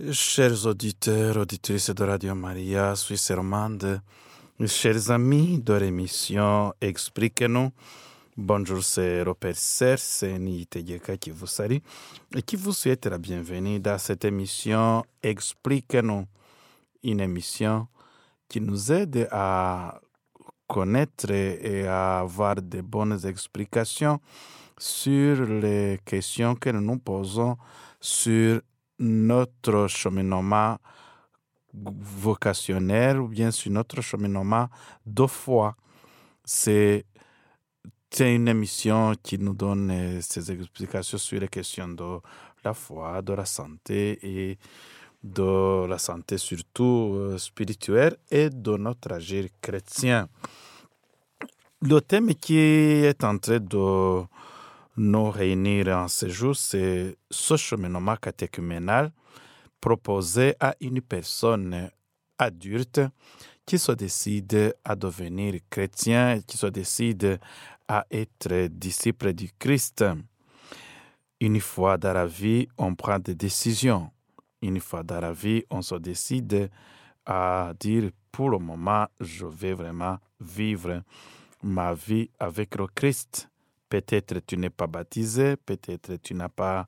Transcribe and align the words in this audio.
Chers 0.00 0.64
auditeurs, 0.64 1.38
auditrices 1.38 1.90
de 1.90 2.04
Radio 2.04 2.32
Maria, 2.32 2.94
Suisse 2.94 3.32
romande, 3.32 4.00
chers 4.64 5.10
amis 5.10 5.58
de 5.60 5.72
l'émission 5.74 6.72
Expliquez-nous, 6.80 7.72
bonjour, 8.36 8.84
c'est 8.84 9.24
Robert 9.24 9.56
Serre, 9.56 9.98
c'est 9.98 10.38
Niiteyeka 10.38 11.16
qui 11.16 11.32
vous 11.32 11.48
salue 11.48 11.78
et 12.32 12.42
qui 12.42 12.54
vous 12.54 12.72
souhaite 12.72 13.06
la 13.06 13.18
bienvenue 13.18 13.80
dans 13.80 13.98
cette 13.98 14.24
émission. 14.24 15.04
Expliquez-nous, 15.20 16.26
une 17.02 17.18
émission 17.18 17.88
qui 18.48 18.60
nous 18.60 18.92
aide 18.92 19.26
à 19.32 20.00
connaître 20.68 21.28
et 21.32 21.88
à 21.88 22.20
avoir 22.20 22.62
de 22.62 22.82
bonnes 22.82 23.18
explications 23.26 24.20
sur 24.78 25.44
les 25.44 25.98
questions 26.04 26.54
que 26.54 26.70
nous 26.70 26.82
nous 26.82 26.98
posons 26.98 27.56
sur 28.00 28.60
notre 28.98 29.86
cheminement 29.88 30.78
vocationnel 31.72 33.18
ou 33.20 33.28
bien 33.28 33.50
sur 33.50 33.70
notre 33.70 34.00
cheminement 34.00 34.68
de 35.06 35.26
foi. 35.26 35.76
C'est 36.44 37.04
une 38.18 38.48
émission 38.48 39.14
qui 39.22 39.38
nous 39.38 39.54
donne 39.54 40.20
ces 40.22 40.50
explications 40.50 41.18
sur 41.18 41.40
les 41.40 41.48
questions 41.48 41.88
de 41.88 42.20
la 42.64 42.74
foi, 42.74 43.22
de 43.22 43.32
la 43.34 43.44
santé 43.44 44.18
et 44.22 44.58
de 45.22 45.86
la 45.86 45.98
santé 45.98 46.38
surtout 46.38 47.34
spirituelle 47.38 48.16
et 48.30 48.50
de 48.50 48.76
notre 48.76 49.12
agir 49.12 49.48
chrétien. 49.60 50.28
Le 51.82 52.00
thème 52.00 52.34
qui 52.34 52.56
est 52.58 53.22
en 53.22 53.38
train 53.38 53.60
de 53.60 54.24
nous 54.98 55.30
réunir 55.30 55.88
en 55.88 56.08
ce 56.08 56.28
jour, 56.28 56.56
c'est 56.56 57.16
ce 57.30 57.56
cheminement 57.56 58.16
catéchuménal 58.16 59.12
proposé 59.80 60.54
à 60.58 60.74
une 60.80 61.00
personne 61.00 61.90
adulte 62.36 63.00
qui 63.64 63.78
se 63.78 63.92
décide 63.92 64.74
à 64.84 64.96
devenir 64.96 65.54
chrétien, 65.70 66.40
qui 66.46 66.56
se 66.56 66.66
décide 66.66 67.38
à 67.86 68.06
être 68.10 68.66
disciple 68.66 69.32
du 69.32 69.50
Christ. 69.58 70.04
Une 71.40 71.60
fois 71.60 71.96
dans 71.96 72.12
la 72.12 72.26
vie, 72.26 72.66
on 72.76 72.94
prend 72.94 73.20
des 73.20 73.34
décisions. 73.34 74.10
Une 74.60 74.80
fois 74.80 75.04
dans 75.04 75.20
la 75.20 75.32
vie, 75.32 75.62
on 75.70 75.82
se 75.82 75.94
décide 75.94 76.70
à 77.24 77.72
dire 77.78 78.10
pour 78.32 78.50
le 78.50 78.58
moment, 78.58 79.06
je 79.20 79.46
vais 79.46 79.74
vraiment 79.74 80.18
vivre 80.40 81.02
ma 81.62 81.94
vie 81.94 82.30
avec 82.38 82.74
le 82.76 82.86
Christ. 82.88 83.48
Peut-être 83.88 84.40
tu 84.46 84.56
n'es 84.56 84.70
pas 84.70 84.86
baptisé, 84.86 85.56
peut-être 85.56 86.16
tu 86.22 86.34
n'as 86.34 86.48
pas 86.48 86.86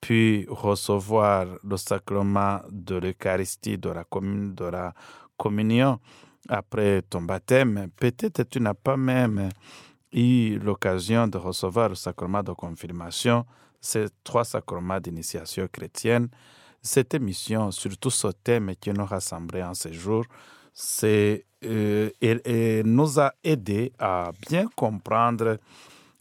pu 0.00 0.46
recevoir 0.48 1.46
le 1.62 1.76
sacrement 1.76 2.60
de 2.70 2.96
l'Eucharistie, 2.96 3.78
de 3.78 3.90
la, 3.90 4.94
communion 5.36 6.00
après 6.48 7.02
ton 7.02 7.22
baptême. 7.22 7.88
Peut-être 7.96 8.42
tu 8.44 8.60
n'as 8.60 8.74
pas 8.74 8.96
même 8.96 9.48
eu 10.12 10.58
l'occasion 10.58 11.28
de 11.28 11.38
recevoir 11.38 11.90
le 11.90 11.94
sacrement 11.94 12.42
de 12.42 12.52
confirmation, 12.52 13.46
ces 13.80 14.06
trois 14.24 14.44
sacrements 14.44 15.00
d'initiation 15.00 15.68
chrétienne. 15.70 16.28
Cette 16.80 17.14
émission, 17.14 17.70
surtout 17.70 18.10
ce 18.10 18.28
thème 18.28 18.74
qui 18.80 18.90
nous 18.90 19.04
rassemblait 19.04 19.62
en 19.62 19.74
ce 19.74 19.92
jour, 19.92 20.24
c'est 20.74 21.44
euh, 21.64 22.10
nous 22.84 23.20
a 23.20 23.32
aidé 23.44 23.92
à 23.98 24.32
bien 24.48 24.66
comprendre 24.74 25.58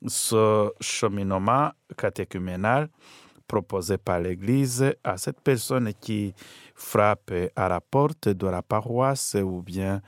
ce 0.08 0.72
cheminement 0.80 1.72
catéchuménal 1.98 2.90
proposé 3.48 3.98
par 3.98 4.20
l'Église 4.22 4.94
à 5.04 5.18
cette 5.18 5.42
personne 5.42 5.92
qui 6.00 6.34
frappe 6.74 7.34
à 7.56 7.68
la 7.68 7.82
porte 7.82 8.30
de 8.30 8.48
la 8.48 8.62
paroisse 8.62 9.36
ou 9.36 9.62
bien 9.62 10.02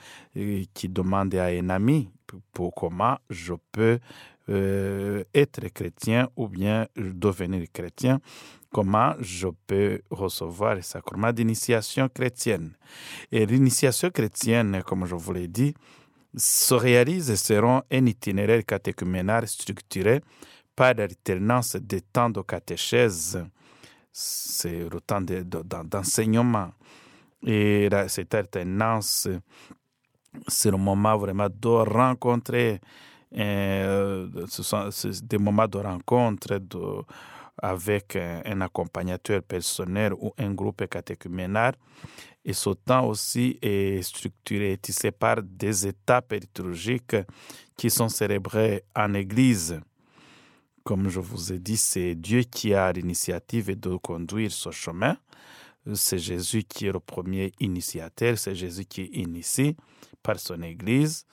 qui 0.74 0.88
demande 0.88 1.36
à 1.36 1.48
un 1.48 1.70
ami 1.70 2.10
pour 2.54 2.74
comment 2.74 3.18
je 3.30 3.54
peux 3.72 4.00
euh, 4.50 5.24
être 5.34 5.68
chrétien 5.70 6.30
ou 6.36 6.48
bien 6.48 6.88
devenir 6.96 7.66
chrétien, 7.72 8.20
comment 8.74 9.14
je 9.20 9.48
peux 9.68 10.02
recevoir 10.10 10.76
le 10.76 10.82
sacrement 10.82 11.32
d'initiation 11.32 12.10
chrétienne. 12.10 12.72
Et 13.32 13.46
l'initiation 13.46 14.10
chrétienne, 14.10 14.84
comme 14.86 15.06
je 15.06 15.16
vous 15.16 15.32
l'ai 15.34 15.48
dit, 15.48 15.74
se 16.36 16.74
réalise 16.74 17.36
selon 17.36 17.84
un 17.92 18.06
itinéraire 18.06 18.66
catéchuménal 18.66 19.48
structuré 19.48 20.22
par 20.76 20.94
l'alternance 20.96 21.76
des 21.76 22.02
temps 22.02 22.30
de 22.30 22.42
catéchèse. 22.42 23.44
C'est 24.12 24.90
le 24.90 25.02
temps 25.02 25.22
d'enseignement. 25.22 26.72
Et 27.46 27.90
cette 28.08 28.34
alternance, 28.34 29.28
c'est 30.48 30.72
le 30.72 30.78
moment 30.78 31.18
vraiment 31.18 31.48
de 31.50 31.68
rencontrer, 31.68 32.80
euh, 33.36 34.28
ce 34.48 34.64
sont 34.64 34.90
des 35.24 35.38
moments 35.38 35.68
de 35.68 35.78
rencontre 35.78 36.58
de, 36.58 37.04
avec 37.62 38.16
un, 38.16 38.42
un, 38.46 38.62
accompagnateur 38.62 39.42
personnel 39.44 40.14
ou 40.14 40.34
un 40.38 40.54
groupe 40.54 40.88
catéchuménal. 40.88 41.76
Et 42.46 42.54
ce 42.54 42.72
temps 42.72 43.08
aussi 43.08 43.58
est 43.62 44.02
structuré, 44.02 44.78
tissé 44.78 45.12
par 45.12 45.42
des 45.42 45.88
étapes 45.88 46.34
liturgiques 46.34 47.16
qui 47.78 47.90
sont 47.90 48.10
célébrées 48.10 48.84
en 48.96 49.14
Église. 49.14 49.80
Comme 50.84 51.08
je 51.08 51.22
vous 51.22 51.54
ai 51.54 51.60
dit, 51.60 51.78
c'est 51.78 52.16
Dieu 52.16 52.42
qui 52.42 52.74
a 52.74 52.92
l'initiative 52.92 53.80
de 53.80 53.96
conduire 53.96 54.52
ce 54.52 54.70
chemin. 54.72 55.16
C'est 55.94 56.20
Jésus 56.20 56.64
qui 56.64 56.88
est 56.88 56.92
le 56.92 57.00
premier 57.00 57.54
initiateur, 57.60 58.38
c'est 58.38 58.56
Jésus 58.56 58.86
qui 58.86 59.06
initie 59.06 59.78
par 60.22 60.40
son 60.40 60.62
Église. 60.62 61.26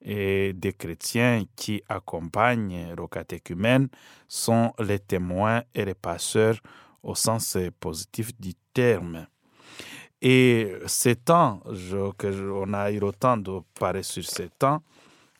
Et 0.00 0.52
des 0.52 0.74
chrétiens 0.74 1.44
qui 1.56 1.82
accompagnent 1.88 2.94
le 2.96 3.06
catéchumène 3.08 3.88
sont 4.28 4.72
les 4.78 5.00
témoins 5.00 5.62
et 5.74 5.84
les 5.84 5.94
passeurs 5.94 6.56
au 7.02 7.14
sens 7.14 7.56
positif 7.80 8.38
du 8.38 8.54
terme. 8.72 9.26
Et 10.20 10.72
ces 10.86 11.16
temps, 11.16 11.60
que 12.16 12.50
on 12.50 12.72
a 12.74 12.90
eu 12.90 12.98
le 12.98 13.12
temps 13.12 13.36
de 13.36 13.60
parler 13.78 14.02
sur 14.02 14.24
ces 14.24 14.48
temps, 14.48 14.82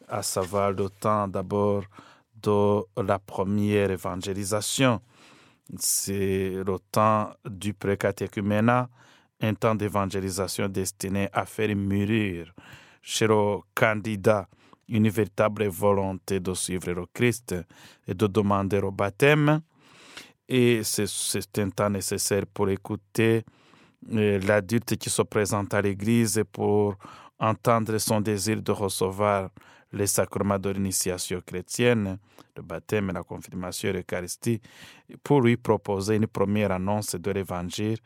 à 0.09 0.23
savoir 0.23 0.73
le 0.73 0.89
temps 0.89 1.29
d'abord 1.29 1.85
de 2.43 2.83
la 3.03 3.19
première 3.19 3.91
évangélisation. 3.91 5.01
C'est 5.77 6.53
le 6.65 6.77
temps 6.93 7.31
du 7.45 7.75
précatéchuménat, 7.75 8.89
un 9.41 9.55
temps 9.55 9.75
d'évangélisation 9.75 10.69
destiné 10.69 11.29
à 11.33 11.45
faire 11.45 11.75
mûrir 11.75 12.55
chez 13.03 13.27
le 13.27 13.59
candidat 13.75 14.49
une 14.89 15.09
véritable 15.09 15.67
volonté 15.67 16.41
de 16.41 16.55
suivre 16.55 16.93
le 16.93 17.07
Christ 17.13 17.55
et 18.07 18.15
de 18.15 18.27
demander 18.27 18.79
au 18.79 18.91
baptême. 18.91 19.61
Et 20.49 20.83
c'est 20.83 21.59
un 21.59 21.69
temps 21.71 21.91
nécessaire 21.91 22.47
pour 22.47 22.71
écouter 22.71 23.45
l'adulte 24.03 24.97
qui 24.97 25.11
se 25.11 25.23
présente 25.23 25.75
à 25.75 25.83
l'Église 25.83 26.43
pour 26.51 26.97
entendre 27.39 27.99
son 27.99 28.21
désir 28.21 28.63
de 28.63 28.73
recevoir 28.73 29.51
les 29.93 30.07
sacrements 30.07 30.59
de 30.59 30.71
l'initiation 30.71 31.41
chrétienne, 31.45 32.19
le 32.57 32.63
baptême, 32.63 33.11
la 33.13 33.23
confirmation, 33.23 33.93
l'Eucharistie, 33.93 34.61
pour 35.23 35.43
lui 35.43 35.57
proposer 35.57 36.17
une 36.17 36.27
première 36.27 36.73
annonce 36.73 37.15
de 37.15 37.31
l'Évangile, 37.31 37.99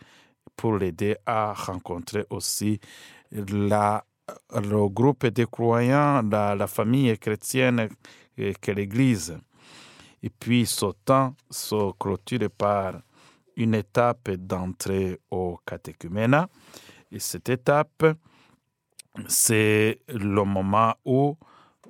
pour 0.57 0.77
l'aider 0.77 1.17
à 1.27 1.53
rencontrer 1.53 2.25
aussi 2.31 2.79
la, 3.33 4.05
le 4.55 4.89
groupe 4.89 5.27
des 5.27 5.47
croyants, 5.47 6.23
la, 6.23 6.55
la 6.55 6.67
famille 6.67 7.17
chrétienne 7.19 7.89
que 8.37 8.73
l'Église. 8.73 9.39
Et 10.23 10.31
puis 10.31 10.67
ce 10.67 10.87
temps 11.05 11.35
se 11.51 11.93
clôture 11.99 12.49
par 12.57 13.01
une 13.57 13.75
étape 13.75 14.31
d'entrée 14.31 15.19
au 15.31 15.59
catéchuménat. 15.67 16.49
Et 17.11 17.19
cette 17.19 17.49
étape, 17.49 18.05
c'est 19.27 20.01
le 20.09 20.45
moment 20.45 20.95
où 21.05 21.37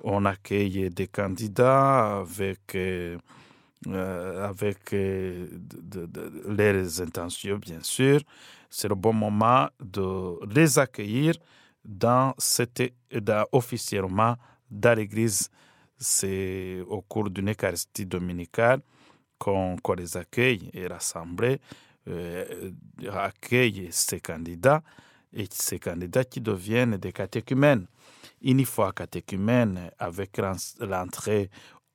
on 0.03 0.25
accueille 0.25 0.89
des 0.89 1.07
candidats 1.07 2.19
avec, 2.19 2.75
euh, 2.75 3.17
avec 3.87 4.93
euh, 4.93 5.47
de, 5.51 6.05
de, 6.05 6.43
leurs 6.47 7.01
intentions, 7.01 7.57
bien 7.57 7.81
sûr. 7.81 8.19
C'est 8.69 8.89
le 8.89 8.95
bon 8.95 9.13
moment 9.13 9.69
de 9.79 10.45
les 10.53 10.79
accueillir 10.79 11.35
dans 11.83 12.33
cette, 12.37 12.81
officiellement 13.51 14.35
dans 14.69 14.97
l'Église. 14.97 15.49
C'est 15.97 16.81
au 16.87 17.01
cours 17.01 17.29
d'une 17.29 17.51
Eucharistie 17.51 18.05
dominicale 18.05 18.81
qu'on 19.37 19.77
qu 19.77 19.95
les 19.95 20.17
accueille 20.17 20.69
et 20.73 20.87
l'Assemblée 20.87 21.59
euh, 22.07 22.71
accueille 23.09 23.87
ces 23.91 24.19
candidats 24.19 24.81
et 25.31 25.47
ces 25.49 25.79
candidats 25.79 26.23
qui 26.23 26.41
deviennent 26.41 26.97
des 26.97 27.11
catéchumènes. 27.11 27.87
Une 28.41 28.65
fois 28.65 28.91
catéchumène 28.91 29.91
avec 29.97 30.39
l'entrée 30.79 31.49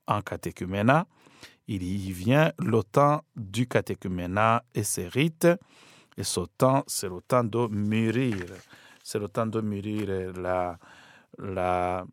en 0.07 0.23
catéchuménat, 0.23 1.07
il 1.67 1.83
y 1.83 2.11
vient 2.13 2.53
le 2.59 2.83
temps 2.83 3.23
du 3.37 3.67
catéchuménat 3.67 4.65
et 4.75 4.83
ses 4.83 5.09
rites. 5.09 5.49
Et 6.17 6.25
ce 6.25 6.41
temps, 6.57 6.83
c'est 6.87 7.09
le 7.09 7.21
temps 7.21 7.45
de 7.45 7.69
mûrir. 7.69 8.47
C'est 9.11 9.19
le 9.19 9.29
temps 9.29 9.47
de 9.47 9.63
mûrir 9.63 10.35
la, 10.37 10.79
la, 11.39 12.05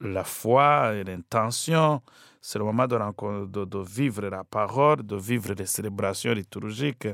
la, 0.00 0.24
foi 0.24 0.94
et 0.94 1.02
l'intention. 1.02 2.02
C'est 2.40 2.60
le 2.60 2.64
moment 2.64 2.86
de, 2.86 2.96
de, 3.46 3.64
de, 3.64 3.78
vivre 3.80 4.28
la 4.28 4.44
parole, 4.44 5.02
de 5.02 5.16
vivre 5.16 5.52
les 5.54 5.66
célébrations 5.66 6.34
liturgiques, 6.34 7.08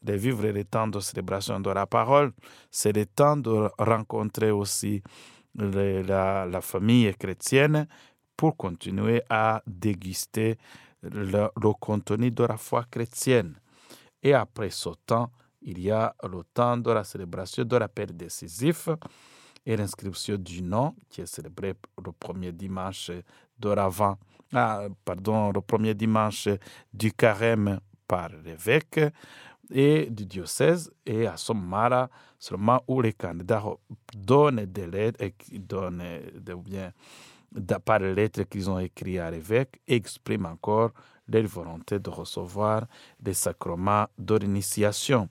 de 0.00 0.12
vivre 0.14 0.46
les 0.46 0.64
temps 0.64 0.88
de 0.88 1.00
célébration 1.00 1.60
de 1.60 1.68
la 1.68 1.84
parole. 1.84 2.32
C'est 2.70 2.96
le 2.96 3.04
temps 3.04 3.36
de 3.36 3.68
rencontrer 3.78 4.50
aussi 4.50 5.02
la, 5.54 6.60
famille 6.62 7.14
chrétienne 7.14 7.86
pour 8.38 8.56
continuer 8.56 9.20
à 9.28 9.62
déguster 9.66 10.56
le, 11.02 11.48
contenu 11.78 12.30
de 12.30 12.44
la 12.44 12.56
foi 12.56 12.86
chrétienne. 12.90 13.54
Et 14.22 14.32
après 14.32 14.70
ce 14.70 14.88
temps, 15.04 15.30
il 15.66 15.80
y 15.80 15.90
a 15.90 16.14
le 16.22 16.42
temps 16.54 16.76
de 16.76 16.90
la 16.92 17.04
célébration 17.04 17.64
de 17.64 17.76
l'appel 17.76 18.16
décisif 18.16 18.88
et 19.66 19.76
l'inscription 19.76 20.36
du 20.36 20.62
nom 20.62 20.94
qui 21.10 21.20
est 21.20 21.26
célébré 21.26 21.74
le 22.02 22.12
premier 22.12 22.52
dimanche 22.52 23.10
de 23.58 23.68
ah, 24.54 24.86
pardon, 25.04 25.50
le 25.50 25.60
premier 25.60 25.92
dimanche 25.94 26.48
du 26.94 27.12
carême 27.12 27.80
par 28.06 28.28
l'évêque 28.44 29.00
et 29.70 30.06
du 30.08 30.24
diocèse. 30.24 30.88
Et 31.04 31.26
à 31.26 31.36
moment-là, 31.52 32.08
seulement 32.38 32.80
où 32.86 33.00
les 33.00 33.12
candidats 33.12 33.64
donnent 34.16 34.64
des 34.66 34.86
lettres 34.86 35.20
et 35.24 35.58
donnent 35.58 36.20
des 36.32 36.54
biens 36.54 36.92
par 37.84 37.98
les 37.98 38.14
lettres 38.14 38.44
qu'ils 38.44 38.70
ont 38.70 38.78
écrites 38.78 39.18
à 39.18 39.30
l'évêque, 39.32 39.80
expriment 39.88 40.46
encore 40.46 40.92
leur 41.28 41.44
volonté 41.46 41.98
de 41.98 42.10
recevoir 42.10 42.86
les 43.24 43.34
sacrements 43.34 44.06
de 44.18 44.36
l'initiation. 44.36 45.28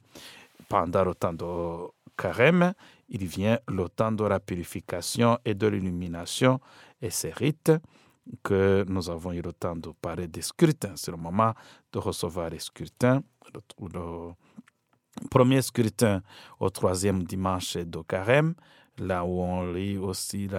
Pendant 0.67 1.03
le 1.03 1.13
temps 1.15 1.33
de 1.33 1.87
carême, 2.17 2.73
il 3.09 3.25
vient 3.25 3.59
le 3.67 3.87
temps 3.89 4.11
de 4.11 4.23
la 4.23 4.39
purification 4.39 5.37
et 5.45 5.53
de 5.53 5.67
l'illumination 5.67 6.59
et 7.01 7.09
ces 7.09 7.31
rites 7.31 7.71
que 8.43 8.83
nous 8.87 9.09
avons 9.09 9.31
eu 9.33 9.41
le 9.41 9.53
temps 9.53 9.75
de 9.75 9.89
parler 10.01 10.27
des 10.27 10.41
scrutins. 10.41 10.93
C'est 10.95 11.11
le 11.11 11.17
moment 11.17 11.53
de 11.93 11.99
recevoir 11.99 12.49
les 12.49 12.59
scrutins. 12.59 13.21
Le, 13.53 14.31
premier 15.29 15.61
scrutin 15.61 16.21
au 16.59 16.69
troisième 16.69 17.23
dimanche 17.23 17.77
de 17.77 17.99
carême, 18.01 18.55
là 18.97 19.23
où 19.23 19.41
on 19.41 19.71
lit 19.71 19.97
aussi, 19.97 20.49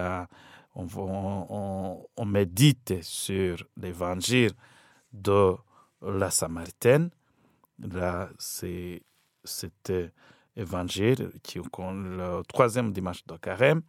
on, 0.73 2.07
on 2.15 2.25
médite 2.25 3.03
sur 3.03 3.57
l'évangile 3.75 4.53
de 5.11 5.55
la 6.01 6.29
Samaritaine. 6.29 7.09
Là, 7.79 8.29
c'est, 8.39 9.01
c'était 9.43 10.11
évangile 10.55 11.31
qui 11.43 11.59
le 11.59 12.41
troisième 12.47 12.91
dimanche 12.91 13.25
de 13.25 13.37
carême. 13.37 13.81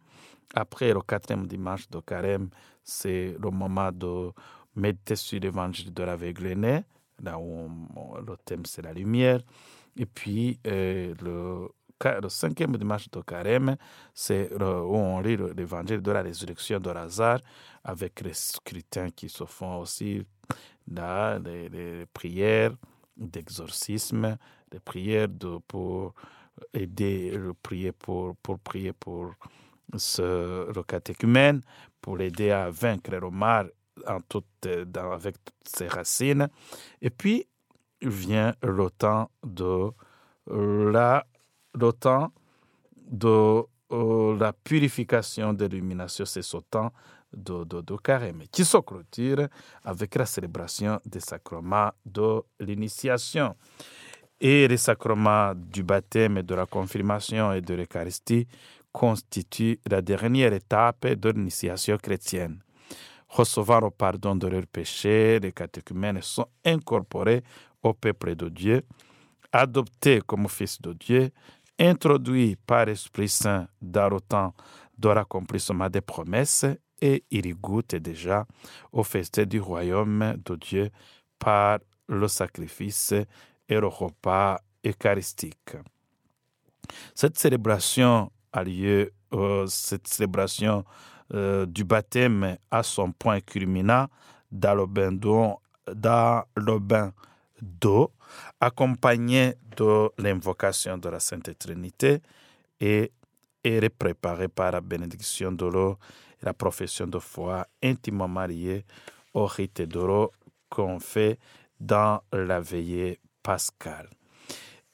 Après 0.53 0.93
le 0.93 1.01
quatrième 1.01 1.47
dimanche 1.47 1.89
de 1.89 1.99
carême, 1.99 2.49
c'est 2.83 3.35
le 3.39 3.49
moment 3.49 3.91
de 3.91 4.31
méditer 4.75 5.15
sur 5.15 5.39
l'évangile 5.39 5.93
de 5.93 6.03
l'aveugle 6.03 6.83
là 7.21 7.37
où 7.37 7.69
le 8.25 8.37
thème 8.45 8.65
c'est 8.65 8.81
la 8.81 8.93
lumière. 8.93 9.41
Et 9.97 10.05
puis 10.05 10.59
euh, 10.65 11.13
le, 11.21 11.67
le, 12.21 12.29
cinquième 12.29 12.77
dimanche 12.77 13.09
de 13.09 13.21
carême, 13.21 13.75
c'est 14.13 14.51
où 14.53 14.95
on 14.95 15.19
lit 15.19 15.37
l'évangile 15.55 16.01
de 16.01 16.11
la 16.11 16.21
résurrection 16.21 16.79
de 16.79 16.89
Lazare 16.89 17.39
avec 17.83 18.21
les 18.21 18.33
scrutins 18.33 19.09
qui 19.09 19.29
se 19.29 19.43
font 19.45 19.79
aussi 19.79 20.23
là, 20.93 21.39
les, 21.39 21.69
les 21.69 22.05
prières 22.05 22.75
d'exorcisme, 23.17 24.37
les 24.71 24.79
prières 24.79 25.29
de, 25.29 25.57
pour 25.67 26.13
aider, 26.73 27.31
le 27.31 27.53
prier 27.53 27.91
pour, 27.91 28.35
pour 28.37 28.59
prier 28.59 28.93
pour 28.93 29.33
ce, 29.95 30.71
le 30.73 30.83
catéchumène, 30.83 31.61
pour 32.01 32.17
l'aider 32.17 32.51
à 32.51 32.69
vaincre 32.69 33.11
le 33.11 33.29
mal 33.29 33.71
en 34.07 34.21
toute, 34.21 34.45
dans, 34.87 35.11
avec 35.11 35.35
toutes 35.43 35.67
ses 35.67 35.87
racines. 35.87 36.47
Et 37.01 37.09
puis, 37.09 37.47
vient 38.01 38.53
le 38.63 38.89
temps 38.89 39.29
de 39.43 39.91
la, 40.47 41.25
le 41.75 41.91
temps 41.91 42.31
de 43.09 43.63
uh, 43.91 44.37
la 44.39 44.53
purification 44.53 45.53
de 45.53 45.65
l'illumination, 45.65 46.25
c'est 46.25 46.41
ce 46.41 46.57
temps 46.57 46.93
de, 47.33 47.63
de, 47.63 47.81
de, 47.81 47.95
carême, 47.97 48.43
qui 48.51 48.65
se 48.65 48.77
clôture 48.77 49.47
avec 49.83 50.15
la 50.15 50.25
célébration 50.25 50.99
des 51.05 51.19
sacrements 51.19 51.91
de 52.05 52.41
l'initiation. 52.59 53.55
Et 54.41 54.67
les 54.67 54.77
sacrements 54.77 55.53
du 55.55 55.83
baptême, 55.83 56.41
de 56.43 56.55
la 56.55 56.65
confirmation 56.65 57.51
et 57.53 57.61
de 57.61 57.73
l'Eucharistie 57.73 58.47
constituent 58.91 59.79
la 59.89 60.01
dernière 60.01 60.53
étape 60.53 61.07
de 61.07 61.29
l'initiation 61.29 61.97
chrétienne. 61.97 62.59
Recevoir 63.27 63.81
le 63.81 63.91
pardon 63.91 64.35
de 64.35 64.47
leurs 64.47 64.65
péchés, 64.65 65.39
les 65.39 65.51
catéchumènes 65.51 66.21
sont 66.21 66.47
incorporés 66.65 67.43
au 67.83 67.93
peuple 67.93 68.35
de 68.35 68.49
Dieu, 68.49 68.83
adoptés 69.51 70.21
comme 70.25 70.47
fils 70.47 70.81
de 70.81 70.93
Dieu, 70.93 71.29
introduits 71.79 72.55
par 72.55 72.85
l'Esprit 72.85 73.29
Saint 73.29 73.67
dans 73.81 74.09
le 74.09 74.19
temps 74.19 74.53
de 74.97 75.09
l'accomplissement 75.09 75.89
des 75.89 76.01
promesses 76.01 76.65
et 77.01 77.23
ils 77.31 77.45
y 77.45 77.53
goûtent 77.53 77.95
déjà 77.95 78.45
au 78.91 79.03
festin 79.03 79.45
du 79.45 79.59
royaume 79.59 80.35
de 80.45 80.55
Dieu 80.55 80.89
par 81.37 81.79
le 82.07 82.27
sacrifice 82.27 83.13
et 83.67 83.79
le 83.79 83.87
repas 83.87 84.59
eucharistique. 84.85 85.75
Cette 87.13 87.37
célébration 87.37 88.31
a 88.51 88.63
lieu, 88.63 89.11
euh, 89.33 89.67
cette 89.67 90.07
célébration 90.07 90.83
euh, 91.33 91.65
du 91.65 91.83
baptême 91.83 92.57
à 92.71 92.81
son 92.81 93.11
point 93.11 93.39
culminant 93.41 94.07
dans 94.51 94.73
le 94.73 94.87
bain 94.87 95.11
d'eau, 95.11 95.59
dans 95.93 96.43
de 99.79 100.09
l'invocation 100.21 100.97
de 100.97 101.09
la 101.09 101.19
Sainte 101.19 101.57
Trinité 101.57 102.21
et 102.79 103.11
est 103.63 103.89
préparé 103.89 104.47
par 104.47 104.71
la 104.71 104.81
bénédiction 104.81 105.51
de 105.51 105.65
l'eau 105.65 105.97
et 105.97 106.28
la 106.41 106.53
profession 106.53 107.07
de 107.07 107.19
foi 107.19 107.65
intimement 107.83 108.27
mariée 108.27 108.85
au 109.33 109.45
rite 109.45 109.81
l'eau 109.93 110.31
qu'on 110.69 110.99
fait 110.99 111.39
dans 111.79 112.21
la 112.31 112.59
veillée 112.59 113.19
pascale. 113.41 114.09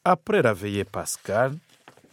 Après 0.04 0.42
la 0.42 0.54
veillée 0.54 0.84
pascale, 0.86 1.58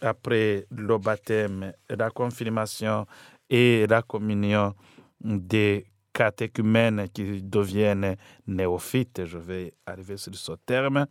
après 0.01 0.65
le 0.71 0.97
baptême, 0.97 1.73
la 1.89 2.09
confirmation 2.09 3.05
et 3.49 3.85
la 3.87 4.01
communion 4.01 4.73
des 5.21 5.85
catéchumènes 6.11 7.07
qui 7.09 7.41
deviennent 7.41 8.15
néophytes, 8.47 9.25
je 9.25 9.37
vais 9.37 9.73
arriver 9.85 10.17
sur 10.17 10.35
ce 10.35 10.53
terme, 10.65 11.07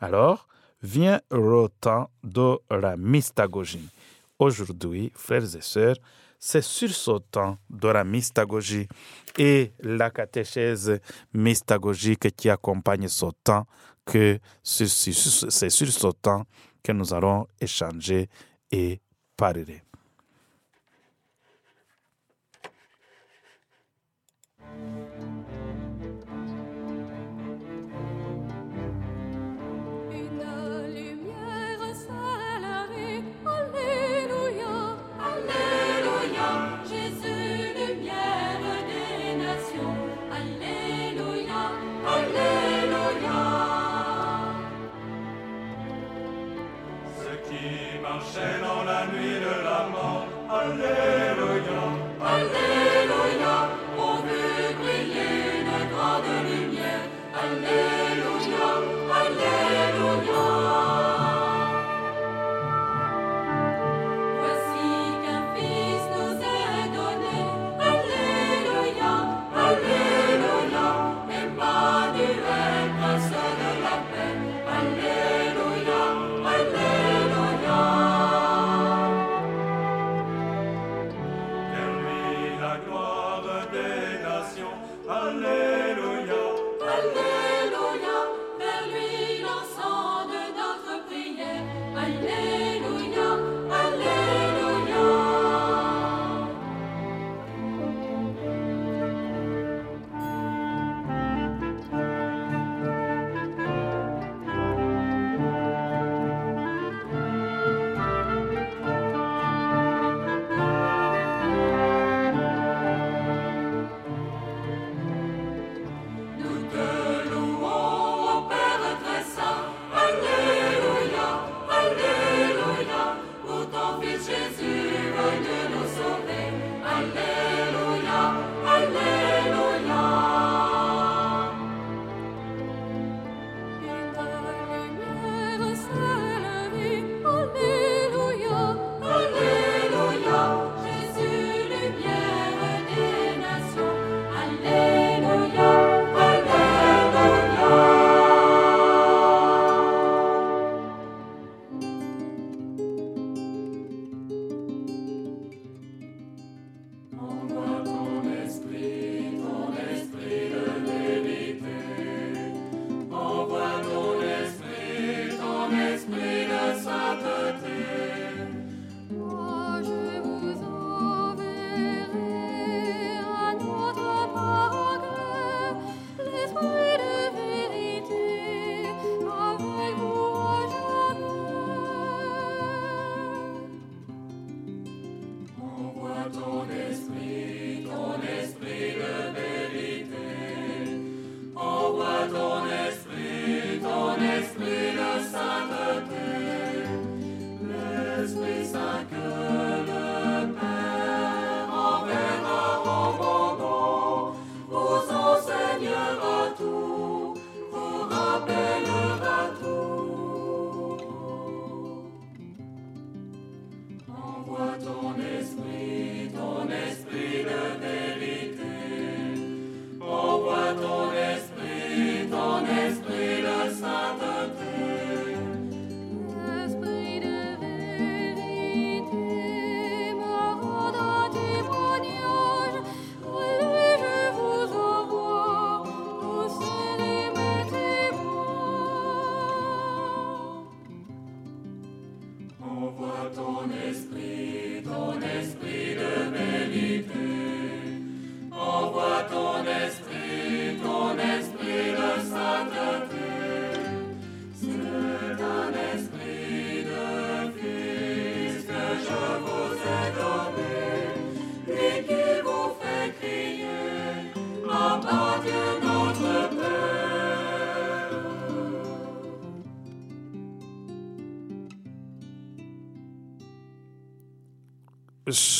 alors 0.00 0.46
vient 0.82 1.20
le 1.30 1.68
temps 1.80 2.10
de 2.24 2.58
la 2.70 2.96
mystagogie. 2.96 3.88
Aujourd'hui, 4.38 5.12
frères 5.14 5.54
et 5.54 5.60
sœurs, 5.60 5.96
c'est 6.40 6.62
sur 6.62 6.90
ce 6.90 7.18
temps 7.30 7.58
de 7.68 7.88
la 7.88 8.02
mystagogie 8.02 8.88
et 9.38 9.72
la 9.80 10.10
catéchèse 10.10 10.98
mystagogique 11.34 12.34
qui 12.34 12.48
accompagne 12.48 13.08
ce 13.08 13.26
temps 13.44 13.66
que 14.06 14.38
c'est 14.62 14.88
sur 14.88 15.92
ce 15.92 16.10
temps 16.12 16.44
que 16.82 16.92
nous 16.92 17.12
allons 17.12 17.46
échanger 17.60 18.28
et 18.72 19.00
parler. 19.36 19.82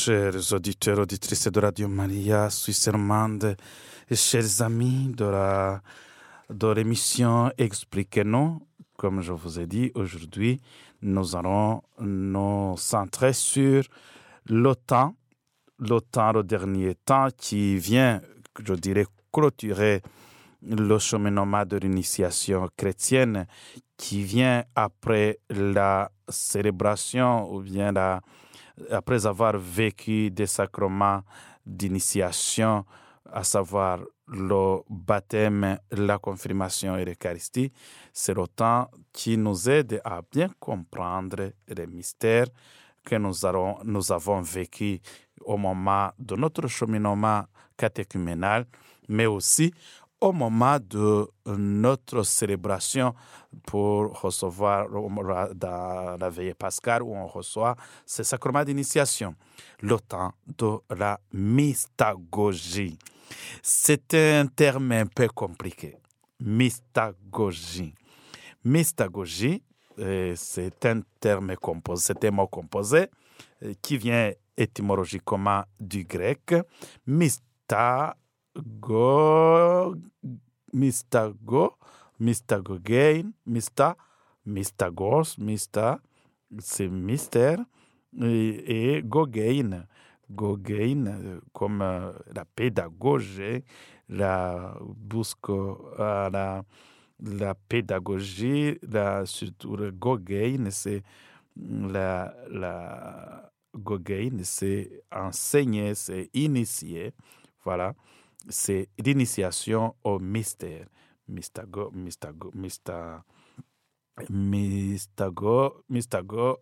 Chers 0.03 0.51
auditeurs, 0.53 0.97
auditrices 0.97 1.51
de 1.51 1.59
Radio 1.59 1.87
Maria, 1.87 2.49
Suisse 2.49 2.89
romande, 2.89 3.55
chers 4.11 4.63
amis 4.63 5.13
de 5.15 5.25
la 5.25 5.79
de 6.49 6.73
l'émission 6.73 7.51
Expliquez-nous, 7.55 8.65
comme 8.97 9.21
je 9.21 9.31
vous 9.31 9.59
ai 9.59 9.67
dit, 9.67 9.91
aujourd'hui, 9.93 10.59
nous 11.03 11.35
allons 11.35 11.83
nous 11.99 12.73
centrer 12.77 13.33
sur 13.33 13.83
l'OTAN, 14.47 15.13
l'OTAN, 15.77 16.31
le 16.31 16.43
dernier 16.45 16.95
temps 16.95 17.27
qui 17.37 17.77
vient, 17.77 18.21
je 18.65 18.73
dirais, 18.73 19.05
clôturer 19.31 20.01
le 20.63 20.97
cheminement 20.97 21.63
de 21.63 21.77
l'initiation 21.77 22.67
chrétienne 22.75 23.45
qui 23.97 24.23
vient 24.23 24.63
après 24.73 25.37
la 25.51 26.09
célébration 26.27 27.53
ou 27.53 27.61
bien 27.61 27.91
la, 27.91 28.19
après 28.89 29.25
avoir 29.25 29.57
vécu 29.57 30.29
des 30.31 30.47
sacrements 30.47 31.21
d'initiation, 31.65 32.85
à 33.31 33.43
savoir 33.43 33.99
le 34.27 34.77
baptême, 34.89 35.77
la 35.91 36.17
confirmation 36.17 36.97
et 36.97 37.05
l'Eucharistie, 37.05 37.71
c'est 38.13 38.33
le 38.33 38.47
temps 38.47 38.89
qui 39.11 39.37
nous 39.37 39.69
aide 39.69 40.01
à 40.03 40.21
bien 40.31 40.49
comprendre 40.59 41.51
les 41.67 41.87
mystères 41.87 42.47
que 43.03 43.15
nous, 43.15 43.45
avons, 43.45 44.41
vécu 44.41 44.99
au 45.41 45.57
moment 45.57 46.11
de 46.19 46.35
notre 46.35 46.67
cheminement 46.67 47.43
catéchuménal, 47.75 48.65
mais 49.09 49.25
aussi 49.25 49.73
au 50.21 50.31
moment 50.31 50.77
de 50.79 51.27
notre 51.47 52.21
célébration 52.23 53.13
pour 53.65 54.21
recevoir 54.21 54.87
dans 55.55 56.17
la 56.19 56.29
veillée 56.29 56.53
pascale 56.53 57.01
où 57.01 57.13
on 57.15 57.27
reçoit 57.27 57.75
ce 58.05 58.21
sacrement 58.21 58.63
d'initiation, 58.63 59.35
le 59.81 59.99
temps 59.99 60.31
de 60.57 60.77
la 60.95 61.19
mystagogie. 61.33 62.97
C'est 63.63 64.13
un 64.13 64.45
terme 64.45 64.91
un 64.91 65.07
peu 65.07 65.27
compliqué. 65.27 65.97
Mystagogie. 66.39 67.95
Mystagogie, 68.63 69.63
euh, 69.99 70.33
c'est 70.35 70.85
un 70.85 71.01
terme 71.19 71.55
composé, 71.55 72.13
c'est 72.13 72.25
un 72.27 72.31
mot 72.31 72.47
composé 72.47 73.07
euh, 73.63 73.73
qui 73.81 73.97
vient 73.97 74.31
étymologiquement 74.55 75.63
du 75.79 76.03
grec. 76.03 76.53
Mysta 77.07 78.15
go, 78.55 79.95
mistago, 80.73 81.77
mistagogein, 82.19 83.33
mista, 83.45 83.95
mistagos, 84.45 85.37
mista, 85.37 85.99
c'est 86.59 86.89
mystère, 86.89 87.59
et, 88.21 88.97
et 88.97 89.03
gogein, 89.03 89.85
gogein, 90.29 91.39
comme 91.53 91.81
euh, 91.81 92.11
la 92.35 92.45
pédagogie, 92.45 93.63
la 94.09 94.75
busque, 94.97 95.49
euh, 95.49 96.29
la, 96.29 96.63
la 97.21 97.55
pédagogie, 97.55 98.77
la, 98.89 99.25
surtout 99.25 99.77
le 99.77 99.91
gogein, 99.91 100.69
c'est 100.71 101.03
la, 101.55 102.33
la 102.49 103.51
gogein, 103.75 104.39
c'est 104.43 105.03
enseigner, 105.11 105.95
c'est 105.95 106.29
initier, 106.33 107.13
voilà 107.63 107.93
c'est 108.49 108.89
l'initiation 108.97 109.95
au 110.03 110.19
mystère. 110.19 110.87
Mystago, 111.27 111.91
mystago, 111.91 112.51
mysta, 112.53 113.23
mystago, 114.29 115.83
mystago, 115.89 116.57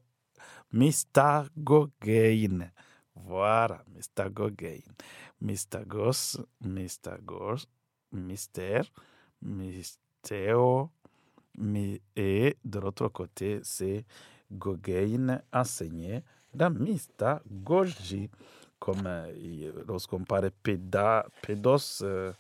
mystagogein. 0.72 2.72
Voilà, 3.16 3.84
mystagogein. 3.94 4.94
Mystagos, 5.42 6.38
mystagos, 6.62 7.68
mystère, 8.12 8.86
mystéo, 9.42 10.92
et 12.16 12.58
de 12.64 12.80
l'autre 12.80 13.10
côté, 13.10 13.60
c'est 13.64 14.06
gogein, 14.52 15.42
enseigner, 15.52 16.24
la 16.54 16.70
mystagogie 16.70 18.30
comme 18.80 19.04
euh, 19.06 19.72
lorsqu'on 19.88 20.24
parle 20.24 20.52
péda, 20.52 21.26
pédos, 21.42 22.02
euh, 22.02 22.32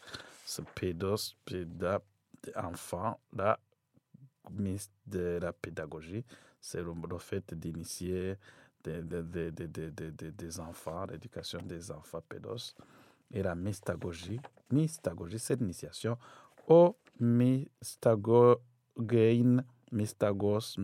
c'est 0.45 0.67
pédos, 0.69 1.35
péda, 1.45 2.01
enfant, 2.55 3.19
de 5.05 5.39
la 5.41 5.53
pédagogie, 5.53 6.23
c'est 6.61 6.81
le, 6.81 6.93
fait 7.19 7.53
d'initier 7.53 8.35
des, 8.83 9.01
des, 9.01 9.51
des, 9.51 10.31
des, 10.31 10.59
enfants, 10.59 11.05
l'éducation 11.05 11.59
des 11.61 11.91
enfants 11.91 12.21
pédos. 12.27 12.73
Et 13.31 13.43
la 13.43 13.53
mystagogie, 13.53 14.39
mystagogie, 14.71 15.37
c'est 15.37 15.59
l'initiation 15.59 16.17
au 16.67 16.95
mystagogein 17.19 18.57
mystagos, 19.91 20.77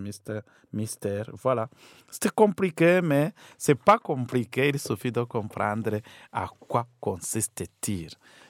mystère, 0.74 1.30
voilà. 1.34 1.70
C'était 2.10 2.30
compliqué, 2.30 3.02
mais 3.04 3.34
c'est 3.58 3.76
pas 3.76 3.98
compliqué, 3.98 4.70
il 4.70 4.80
suffit 4.80 5.12
de 5.12 5.24
comprendre 5.24 6.00
à 6.32 6.48
quoi 6.60 6.88
consiste-t-il. 7.00 8.10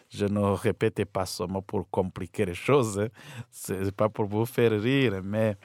Je 0.10 0.26
ne 0.26 0.40
répète 0.40 1.04
pas 1.06 1.26
seulement 1.26 1.62
pour 1.62 1.90
compliquer 1.90 2.46
les 2.46 2.54
choses, 2.54 3.00
hein. 3.00 3.08
c'est 3.52 3.92
pas 3.92 4.10
pour 4.10 4.26
vous 4.26 4.46
faire 4.46 4.72
rire, 4.80 5.22
mais 5.24 5.58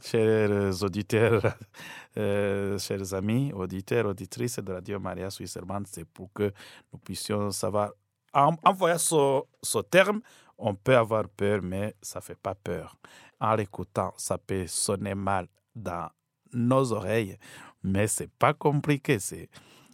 chers 0.00 0.82
auditeurs, 0.82 1.42
euh, 2.16 2.78
chers 2.78 3.12
amis, 3.14 3.52
auditeurs, 3.52 4.06
auditrices 4.06 4.60
de 4.60 4.72
Radio 4.72 4.98
Maria 5.00 5.30
Suisse 5.30 5.58
c'est 5.86 6.04
pour 6.04 6.32
que 6.32 6.52
nous 6.92 6.98
puissions 6.98 7.50
savoir. 7.50 7.90
En, 8.32 8.54
voyant 8.72 8.98
ce, 8.98 9.40
ce 9.62 9.78
terme, 9.78 10.20
on 10.58 10.74
peut 10.74 10.96
avoir 10.96 11.28
peur, 11.28 11.60
mais 11.62 11.94
ça 12.02 12.18
ne 12.18 12.24
fait 12.24 12.38
pas 12.38 12.54
peur 12.54 12.96
en 13.40 13.54
l'écoutant, 13.54 14.12
ça 14.16 14.38
peut 14.38 14.66
sonner 14.66 15.14
mal 15.14 15.46
dans 15.74 16.08
nos 16.52 16.92
oreilles. 16.92 17.36
Mais 17.82 18.06
c'est 18.06 18.30
pas 18.30 18.54
compliqué, 18.54 19.18
c'est 19.18 19.48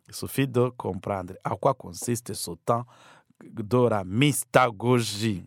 il 0.09 0.15
suffit 0.15 0.47
de 0.47 0.69
comprendre 0.69 1.35
à 1.45 1.57
quoi 1.57 1.75
consiste 1.75 2.35
ce 2.35 2.51
temps 2.53 2.85
de 3.43 3.89
la 3.89 4.05
mystagogie. 4.05 5.45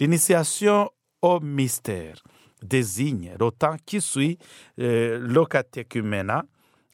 L'initiation 0.00 0.90
au 1.22 1.40
mystère 1.40 2.22
désigne 2.60 3.34
le 3.38 3.50
temps 3.50 3.76
qui 3.84 4.00
suit 4.00 4.38
euh, 4.80 5.18
le 5.18 5.44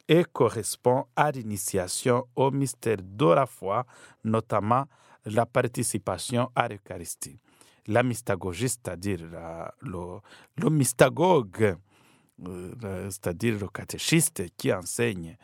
et 0.09 0.25
correspond 0.32 1.06
à 1.14 1.30
l'initiation 1.30 2.26
au 2.35 2.50
mystère 2.50 2.99
de 3.00 3.26
la 3.26 3.47
foi, 3.47 3.87
notamment 4.25 4.85
la 5.25 5.47
participation 5.47 6.50
à 6.54 6.68
l'Eucharistie. 6.68 7.38
La 7.87 8.03
mystagogie, 8.03 8.69
c'est-à-dire 8.69 9.21
le, 9.83 10.19
le 10.57 10.71
mystagogue, 10.71 11.77
euh, 12.47 13.11
c'est-à-dire 13.11 13.59
le 13.59 13.69
catéchiste 13.69 14.45
qui 14.57 14.73
enseigne 14.73 15.37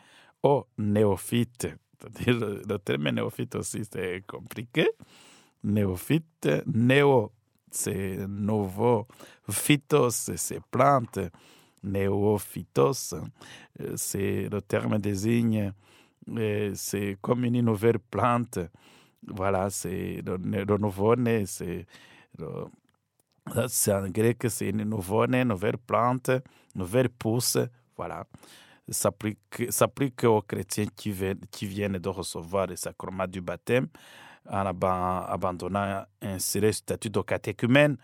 aux 0.43 0.65
néophytes, 0.77 1.67
c'est-à-dire 1.99 2.39
le 2.67 2.77
terme 2.79 3.09
néophyte 3.09 3.55
aussi 3.55 3.81
c'est 3.91 4.23
compliqué, 4.27 4.89
néophyte, 5.63 6.47
néo 6.65 7.31
c'est 7.69 8.27
nouveau, 8.27 9.07
phytos 9.49 10.31
c'est 10.35 10.61
plante, 10.71 11.19
néophytos 11.83 13.13
c'est 13.95 14.49
le 14.49 14.61
terme 14.61 14.97
désigne, 14.99 15.73
c'est 16.73 17.17
comme 17.21 17.45
une 17.45 17.61
nouvelle 17.61 17.99
plante, 17.99 18.59
voilà, 19.27 19.69
c'est 19.69 20.21
le, 20.25 20.77
nouveau-né, 20.77 21.45
c'est 21.45 21.85
c'est 23.67 23.93
en 23.93 24.09
grec, 24.09 24.45
c'est 24.49 24.69
une 24.69 24.83
nouveau-né, 24.83 25.43
nouvelle 25.45 25.77
plante, 25.77 26.31
nouvelle 26.75 27.09
pousse, 27.09 27.57
voilà 27.95 28.25
s'applique 28.89 30.23
aux 30.23 30.41
chrétiens 30.41 30.85
qui 30.95 31.11
viennent, 31.11 31.39
qui 31.51 31.65
viennent 31.65 31.97
de 31.97 32.09
recevoir 32.09 32.67
le 32.67 32.75
sacrement 32.75 33.27
du 33.27 33.41
baptême 33.41 33.87
en 34.49 34.65
abandonnant 34.65 36.05
ainsi 36.21 36.59
le 36.59 36.71
statut 36.71 37.09
de 37.09 37.21
catéchumène 37.21 37.97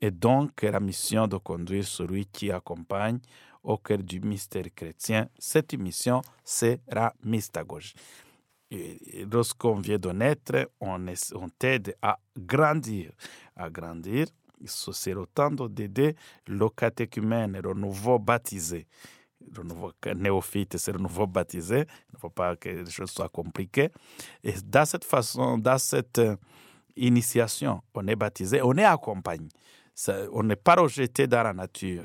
et 0.00 0.10
donc 0.10 0.62
la 0.62 0.80
mission 0.80 1.26
de 1.26 1.36
conduire 1.36 1.84
celui 1.84 2.26
qui 2.26 2.50
accompagne 2.50 3.18
au 3.62 3.76
cœur 3.76 3.98
du 3.98 4.20
mystère 4.20 4.64
chrétien. 4.74 5.28
Cette 5.38 5.74
mission 5.74 6.22
sera 6.44 7.12
mystagogie. 7.24 7.94
Lorsqu'on 9.32 9.74
vient 9.74 9.98
de 9.98 10.10
naître, 10.10 10.70
on, 10.80 11.04
on 11.34 11.48
t'aide 11.48 11.96
à 12.00 12.18
grandir. 12.38 13.12
À 13.56 13.68
grandir, 13.68 14.26
c'est 14.64 15.14
le 15.14 15.26
temps 15.26 15.50
d'aider 15.50 16.14
le 16.46 16.68
catéchumène, 16.68 17.60
le 17.60 17.74
nouveau 17.74 18.18
baptisé 18.18 18.86
le 19.56 19.62
nouveau 19.62 19.92
néophyte, 20.16 20.76
c'est 20.76 20.92
le 20.92 20.98
nouveau 20.98 21.26
baptisé. 21.26 21.86
Il 22.10 22.14
ne 22.14 22.18
faut 22.18 22.30
pas 22.30 22.56
que 22.56 22.68
les 22.68 22.90
choses 22.90 23.10
soient 23.10 23.28
compliquées. 23.28 23.90
Et 24.44 24.54
dans 24.64 24.84
cette 24.84 25.04
façon, 25.04 25.58
dans 25.58 25.78
cette 25.78 26.18
euh, 26.18 26.36
initiation, 26.96 27.82
on 27.94 28.06
est 28.06 28.16
baptisé, 28.16 28.60
on 28.62 28.74
est 28.76 28.84
accompagné. 28.84 29.48
on 30.32 30.42
n'est 30.42 30.56
pas 30.56 30.76
rejeté 30.76 31.26
dans 31.26 31.42
la 31.42 31.52
nature. 31.52 32.04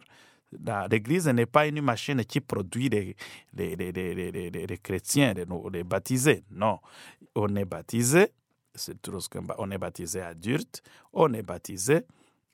L'Église 0.90 1.28
n'est 1.28 1.46
pas 1.46 1.68
une 1.68 1.82
machine 1.82 2.24
qui 2.26 2.42
produit 2.42 2.90
les, 2.90 3.16
les, 3.54 3.76
les, 3.76 4.50
les 4.50 4.78
chrétiens, 4.78 5.34
les, 5.34 5.84
baptisés. 5.84 6.44
Non, 6.52 6.80
on 7.36 7.56
est 7.56 7.66
baptisé, 7.66 8.32
c'est 8.74 8.98
on 9.58 9.72
est 9.72 9.78
baptisé 9.78 10.22
adulte, 10.22 10.82
on 11.14 11.34
est 11.34 11.44
baptisé, 11.44 12.06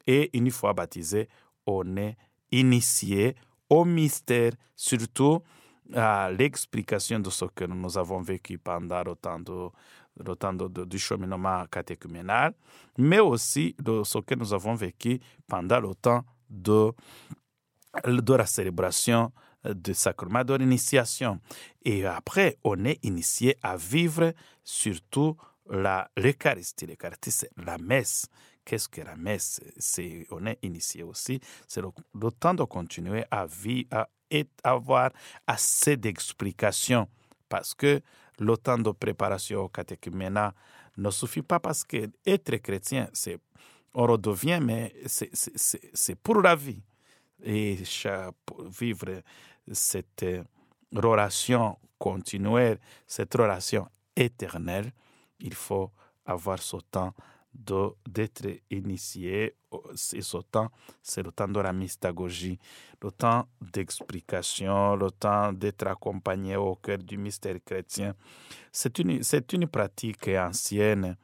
et 0.07 0.35
une 0.37 0.51
fois 0.51 0.73
baptisé, 0.73 1.27
on 1.65 1.97
est 1.97 2.17
initié, 2.51 3.35
au 3.69 3.85
mystère, 3.85 4.51
surtout 4.75 5.41
à 5.93 6.31
l'explication 6.31 7.19
de 7.19 7.29
ce 7.29 7.45
que 7.45 7.65
nous 7.65 7.97
avons 7.97 8.21
vécu 8.21 8.57
pendant 8.57 9.03
le 9.03 9.15
temps, 9.15 9.39
de, 9.39 10.85
du 10.85 10.99
cheminement 10.99 11.65
catéchuménal, 11.71 12.53
mais 12.97 13.19
aussi 13.19 13.75
de 13.79 14.03
ce 14.03 14.19
que 14.19 14.35
nous 14.35 14.53
avons 14.53 14.75
vécu 14.75 15.19
pendant 15.47 15.79
le 15.79 15.93
temps 15.95 16.23
de, 16.49 16.91
de 18.05 18.33
la 18.33 18.45
célébration 18.45 19.31
du 19.63 19.93
sacrement 19.93 20.43
de 20.43 20.55
l'initiation. 20.55 21.39
Et 21.83 22.05
après, 22.05 22.57
on 22.63 22.83
est 22.85 23.03
initié 23.03 23.57
à 23.61 23.77
vivre 23.77 24.33
surtout 24.63 25.37
l'Eucharistie. 25.69 26.87
L'Eucharistie, 26.87 27.31
c'est 27.31 27.51
la 27.57 27.77
messe. 27.77 28.27
Qu'est-ce 28.65 28.89
que 28.89 29.01
la 29.01 29.15
messe? 29.15 29.61
C'est, 29.77 30.27
On 30.31 30.45
est 30.45 30.59
initié 30.63 31.03
aussi. 31.03 31.39
C'est 31.67 31.81
le, 31.81 32.31
temps 32.31 32.53
de 32.53 32.63
continuer 32.63 33.23
à 33.29 33.45
vivre, 33.45 33.87
à 33.91 34.07
avoir 34.63 35.11
assez 35.47 35.97
d'explications 35.97 37.07
parce 37.49 37.73
que 37.73 38.01
le 38.39 38.57
temps 38.57 38.77
de 38.77 38.91
préparation 38.91 39.59
au 39.61 39.69
catéchuménat 39.69 40.53
ne 40.97 41.09
suffit 41.11 41.41
pas 41.41 41.59
parce 41.59 41.83
que 41.83 42.09
être 42.25 42.55
chrétien, 42.57 43.09
c'est, 43.13 43.37
on 43.93 44.05
redevient, 44.07 44.59
mais 44.61 44.93
c'est, 45.05 46.15
pour 46.15 46.41
la 46.41 46.55
vie. 46.55 46.81
Et 47.43 47.77
vivre 48.79 49.21
cette 49.71 50.25
relation 50.93 51.77
continuelle, 51.97 52.79
cette 53.07 53.33
relation 53.35 53.87
éternelle, 54.15 54.91
il 55.39 55.53
faut 55.53 55.91
avoir 56.25 56.59
ce 56.61 56.77
temps 56.77 57.13
d'être 57.53 58.47
initié. 58.69 59.55
C'est 59.95 60.21
ce 60.21 60.37
temps, 60.37 60.69
c'est 61.01 61.23
le 61.23 61.31
temps 61.31 61.47
de 61.47 61.59
la 61.59 61.73
mystagogie, 61.73 62.59
le 63.01 63.11
temps 63.11 63.47
d'explication, 63.61 64.95
le 64.95 65.11
temps 65.11 65.51
d'être 65.53 65.87
accompagné 65.87 66.55
au 66.55 66.75
cœur 66.75 66.97
du 66.97 67.17
mystère 67.17 67.57
chrétien. 67.63 68.13
C'est 68.71 68.99
une, 68.99 69.23
c'est 69.23 69.51
une 69.53 69.67
pratique 69.67 70.27
ancienne 70.29 71.17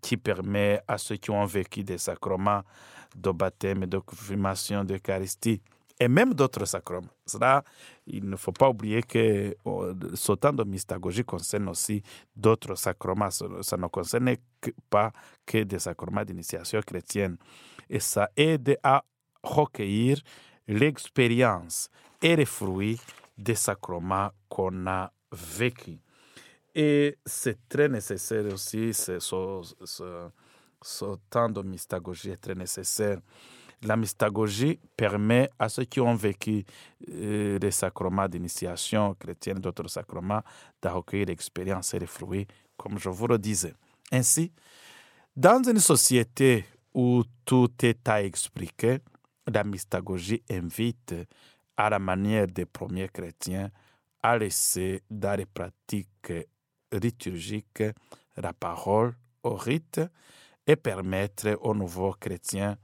qui 0.00 0.16
permet 0.16 0.80
à 0.88 0.98
ceux 0.98 1.16
qui 1.16 1.30
ont 1.30 1.44
vécu 1.44 1.84
des 1.84 1.98
sacrements 1.98 2.62
de 3.16 3.30
baptême, 3.30 3.86
de 3.86 3.98
confirmation, 3.98 4.84
d'Eucharistie, 4.84 5.62
et 5.98 6.08
même 6.08 6.34
d'autres 6.34 6.66
sacrements. 6.66 7.08
Cela, 7.24 7.64
il 8.06 8.28
ne 8.28 8.36
faut 8.36 8.52
pas 8.52 8.68
oublier 8.68 9.02
que 9.02 9.56
oh, 9.64 9.86
ce 10.14 10.32
temps 10.32 10.52
de 10.52 10.62
mystagogie 10.64 11.24
concerne 11.24 11.68
aussi 11.68 12.02
d'autres 12.34 12.74
sacrements. 12.74 13.30
Ça 13.30 13.76
ne 13.76 13.86
concerne 13.86 14.36
pas 14.90 15.10
que 15.46 15.62
des 15.62 15.78
sacrements 15.78 16.24
d'initiation 16.24 16.80
chrétienne. 16.82 17.38
Et 17.88 18.00
ça 18.00 18.28
aide 18.36 18.78
à 18.82 19.02
recueillir 19.42 20.20
l'expérience 20.68 21.88
et 22.20 22.36
les 22.36 22.44
fruits 22.44 23.00
des 23.38 23.54
sacrements 23.54 24.30
qu'on 24.48 24.86
a 24.86 25.10
vécus. 25.32 25.98
Et 26.78 27.16
c'est 27.24 27.66
très 27.68 27.88
nécessaire 27.88 28.44
aussi, 28.52 28.92
ce, 28.92 29.18
ce, 29.18 31.16
temps 31.30 31.48
de 31.48 31.62
mystagogie 31.62 32.30
est 32.30 32.36
très 32.36 32.54
nécessaire 32.54 33.18
la 33.82 33.96
mystagogie 33.96 34.78
permet 34.96 35.50
à 35.58 35.68
ceux 35.68 35.84
qui 35.84 36.00
ont 36.00 36.14
vécu 36.14 36.64
euh, 37.10 37.58
des 37.58 37.70
sacrements 37.70 38.28
d'initiation 38.28 39.14
chrétienne, 39.14 39.58
d'autres 39.58 39.88
sacrements, 39.88 40.42
de 40.82 40.88
recueillir 40.88 41.26
l'expérience 41.26 41.94
et 41.94 41.98
les 41.98 42.06
fruits, 42.06 42.46
comme 42.76 42.98
je 42.98 43.08
vous 43.08 43.26
le 43.26 43.38
disais. 43.38 43.74
Ainsi, 44.12 44.52
dans 45.36 45.62
une 45.62 45.78
société 45.80 46.64
où 46.94 47.22
tout 47.44 47.70
est 47.82 48.08
à 48.08 48.22
expliquer, 48.22 48.98
la 49.46 49.62
mystagogie 49.64 50.42
invite, 50.50 51.14
à 51.76 51.90
la 51.90 51.98
manière 51.98 52.46
des 52.46 52.64
premiers 52.64 53.08
chrétiens, 53.08 53.70
à 54.22 54.38
laisser 54.38 55.02
dans 55.10 55.36
les 55.36 55.44
pratiques 55.46 56.32
liturgiques 56.98 57.84
la 58.36 58.52
parole 58.52 59.14
au 59.42 59.54
rite 59.54 60.00
et 60.66 60.76
permettre 60.76 61.56
aux 61.60 61.74
nouveaux 61.74 62.14
chrétiens 62.14 62.76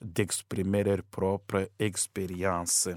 d'exprimer 0.00 0.84
leur 0.84 1.02
propre 1.02 1.68
expérience. 1.78 2.88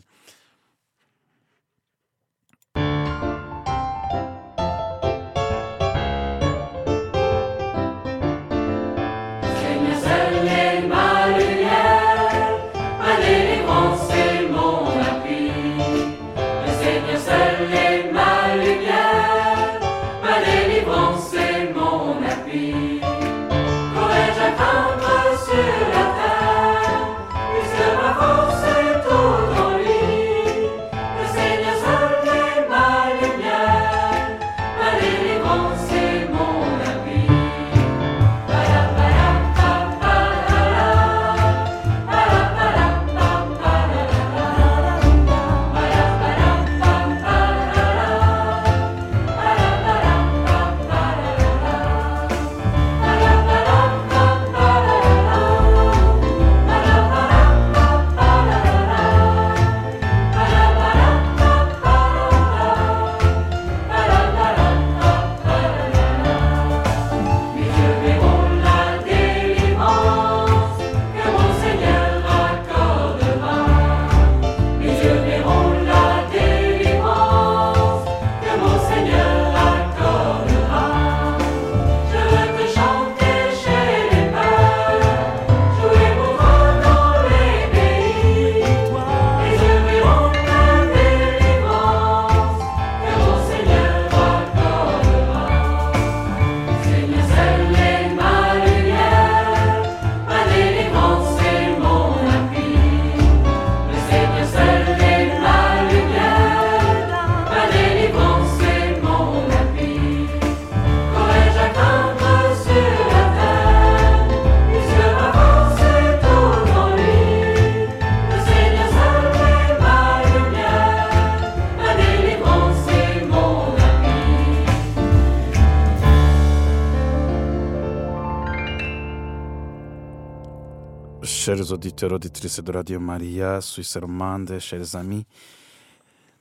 Chers 131.47 131.71
auditeurs, 131.71 132.11
auditrices 132.11 132.61
de 132.61 132.73
Radio 132.73 132.99
Maria, 132.99 133.61
Suisse 133.61 133.95
romande, 133.95 134.59
chers 134.59 134.97
amis, 134.97 135.25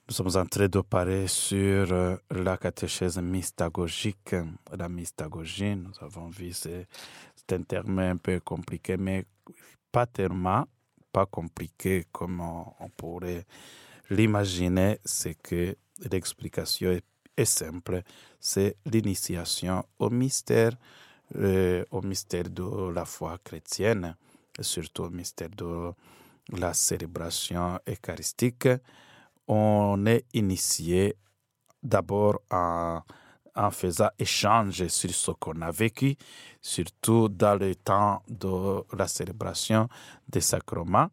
nous 0.08 0.12
sommes 0.12 0.36
en 0.36 0.46
train 0.46 0.66
de 0.66 0.80
parler 0.80 1.28
sur 1.28 1.92
euh, 1.92 2.16
la 2.32 2.56
catéchèse 2.56 3.16
mystagogique, 3.18 4.34
la 4.76 4.88
mystagogie. 4.88 5.76
Nous 5.76 5.92
avons 6.00 6.26
vu, 6.26 6.52
c'est 6.52 6.88
un 7.52 7.62
terme 7.62 8.00
un 8.00 8.16
peu 8.16 8.40
compliqué, 8.40 8.96
mais 8.96 9.24
pas 9.92 10.06
tellement, 10.06 10.66
pas 11.12 11.26
compliqué 11.26 12.06
comme 12.10 12.40
on, 12.40 12.88
pourrait 12.96 13.46
l'imaginer. 14.10 14.98
C'est 15.04 15.36
que 15.40 15.76
l'explication 16.10 16.98
est, 17.36 17.44
simple, 17.44 18.02
c'est 18.40 18.74
l'initiation 18.84 19.84
au 20.00 20.10
mystère, 20.10 20.72
euh, 21.36 21.84
au 21.92 22.02
mystère 22.02 22.50
de 22.50 22.90
la 22.90 23.04
foi 23.04 23.38
chrétienne, 23.44 24.16
surtout 24.60 25.04
au 25.04 25.10
mystère 25.10 25.50
de 25.50 25.92
la 26.52 26.72
célébration 26.74 27.78
eucharistique 27.88 28.68
on 29.48 30.06
est 30.06 30.24
initié 30.34 31.16
d'abord 31.82 32.40
en, 32.50 33.00
faisant 33.70 34.10
échange 34.18 34.86
sur 34.88 35.10
ce 35.10 35.30
qu'on 35.32 35.60
a 35.62 35.70
vécu, 35.70 36.16
surtout 36.60 37.28
dans 37.28 37.58
le 37.58 37.74
temps 37.74 38.22
de 38.28 38.82
la 38.96 39.08
célébration 39.08 39.88
des 40.28 40.42
sacrements, 40.42 41.08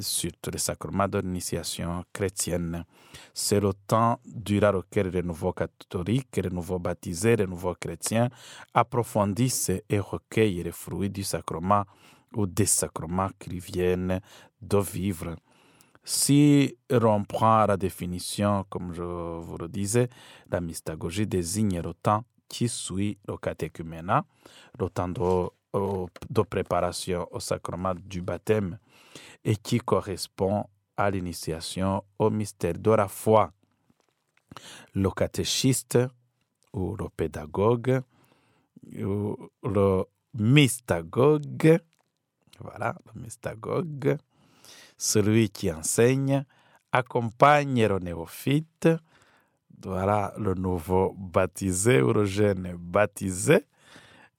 surtout 0.00 0.50
les 0.50 0.58
sacrements 0.58 1.08
de 1.08 1.18
l'initiation 1.20 2.04
chrétienne. 2.12 2.84
C'est 3.32 3.60
le 3.60 3.72
temps 3.86 4.20
durant 4.26 4.72
lequel 4.72 5.08
les 5.08 5.22
nouveaux 5.22 5.54
catholiques, 5.54 6.36
les 6.36 6.50
nouveaux 6.50 6.78
baptisés, 6.78 7.36
les 7.36 7.46
nouveaux 7.46 7.74
chrétiens 7.74 8.28
approfondissent 8.74 9.70
et 9.88 9.98
recueillent 9.98 10.62
les 10.62 10.72
fruits 10.72 11.10
du 11.10 11.22
sacrement 11.24 11.84
ou 12.34 12.46
des 12.46 12.66
sacrements 12.66 13.30
qu'ils 13.38 13.60
viennent 13.60 14.20
de 14.60 14.78
vivre. 14.78 15.36
Si 16.04 16.76
l'on 16.90 17.24
prend 17.24 17.66
la 17.66 17.76
définition, 17.76 18.64
comme 18.70 18.92
je 18.94 19.02
vous 19.02 19.58
le 19.58 19.68
disais, 19.68 20.08
la 20.50 20.60
mystagogie 20.60 21.26
désigne 21.26 21.80
le 21.80 21.92
temps 21.94 22.24
qui 22.48 22.68
suit 22.68 23.18
le 23.28 23.36
catéchuménat, 23.36 24.24
le 24.78 24.88
temps 24.88 25.08
de, 25.08 26.42
préparation 26.44 27.28
au 27.30 27.40
sacrement 27.40 27.94
du 27.94 28.22
baptême 28.22 28.78
et 29.44 29.56
qui 29.56 29.78
correspond 29.78 30.64
à 30.96 31.10
l'initiation 31.10 32.02
au 32.18 32.30
mystère 32.30 32.78
de 32.78 32.90
la 32.90 33.06
foi. 33.06 33.52
Le 34.94 35.10
catéchiste 35.10 35.98
ou 36.72 36.96
le 36.96 37.08
pédagogue 37.10 38.00
ou 38.96 39.36
le 39.62 40.04
mystagogue, 40.34 41.80
voilà, 42.60 42.96
le 43.14 43.20
mystagogue, 43.22 44.16
celui 44.96 45.50
qui 45.50 45.70
enseigne, 45.72 46.44
accompagne 46.92 47.86
le 47.86 47.98
néophyte, 47.98 48.88
voilà 49.82 50.34
le 50.38 50.54
nouveau 50.54 51.14
baptisé 51.16 52.02
ou 52.02 52.12
le 52.12 52.76
baptisé. 52.76 53.64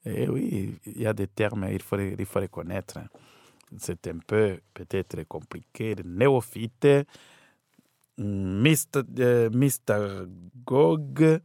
Et 0.06 0.28
oui, 0.28 0.78
il 0.86 1.02
y 1.02 1.08
a 1.08 1.14
des 1.14 1.28
termes, 1.28 1.68
il 1.72 1.82
faut, 1.82 1.98
il 2.00 2.26
faut 2.26 2.40
les 2.40 2.48
connaître. 2.48 3.00
C'est 3.78 4.08
un 4.08 4.18
peu 4.26 4.60
peut-être 4.74 5.24
compliqué. 5.24 5.96
Le 5.96 6.04
néophyte, 6.04 6.88
mystagogue, 9.54 11.42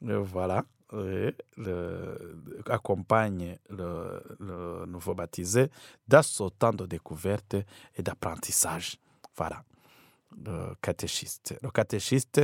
voilà 0.00 0.64
le, 0.92 1.34
accompagne 2.66 3.58
le, 3.70 4.84
nouveau 4.86 5.14
baptisé 5.14 5.70
dans 6.06 6.22
ce 6.22 6.44
temps 6.50 6.72
de 6.72 6.86
découverte 6.86 7.56
et 7.96 8.02
d'apprentissage. 8.02 8.98
Voilà, 9.36 9.62
le 10.44 10.74
catéchiste. 10.80 11.58
Le 11.62 11.70
catéchiste 11.70 12.40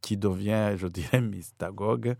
qui 0.00 0.16
devient, 0.16 0.74
je 0.76 0.86
dirais, 0.86 1.20
mystagogue, 1.22 2.16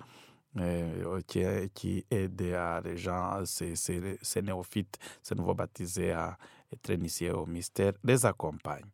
euh, 0.56 1.20
qui, 1.26 1.44
qui, 1.74 2.06
aide 2.10 2.40
les 2.84 2.96
gens, 2.96 3.44
ces 3.44 4.42
néophytes, 4.42 4.98
ces 5.22 5.34
nouveaux 5.34 5.54
baptisés 5.54 6.12
à 6.12 6.36
initiés 6.88 7.30
au 7.30 7.46
mystère, 7.46 7.92
les 8.04 8.24
accompagne. 8.26 8.84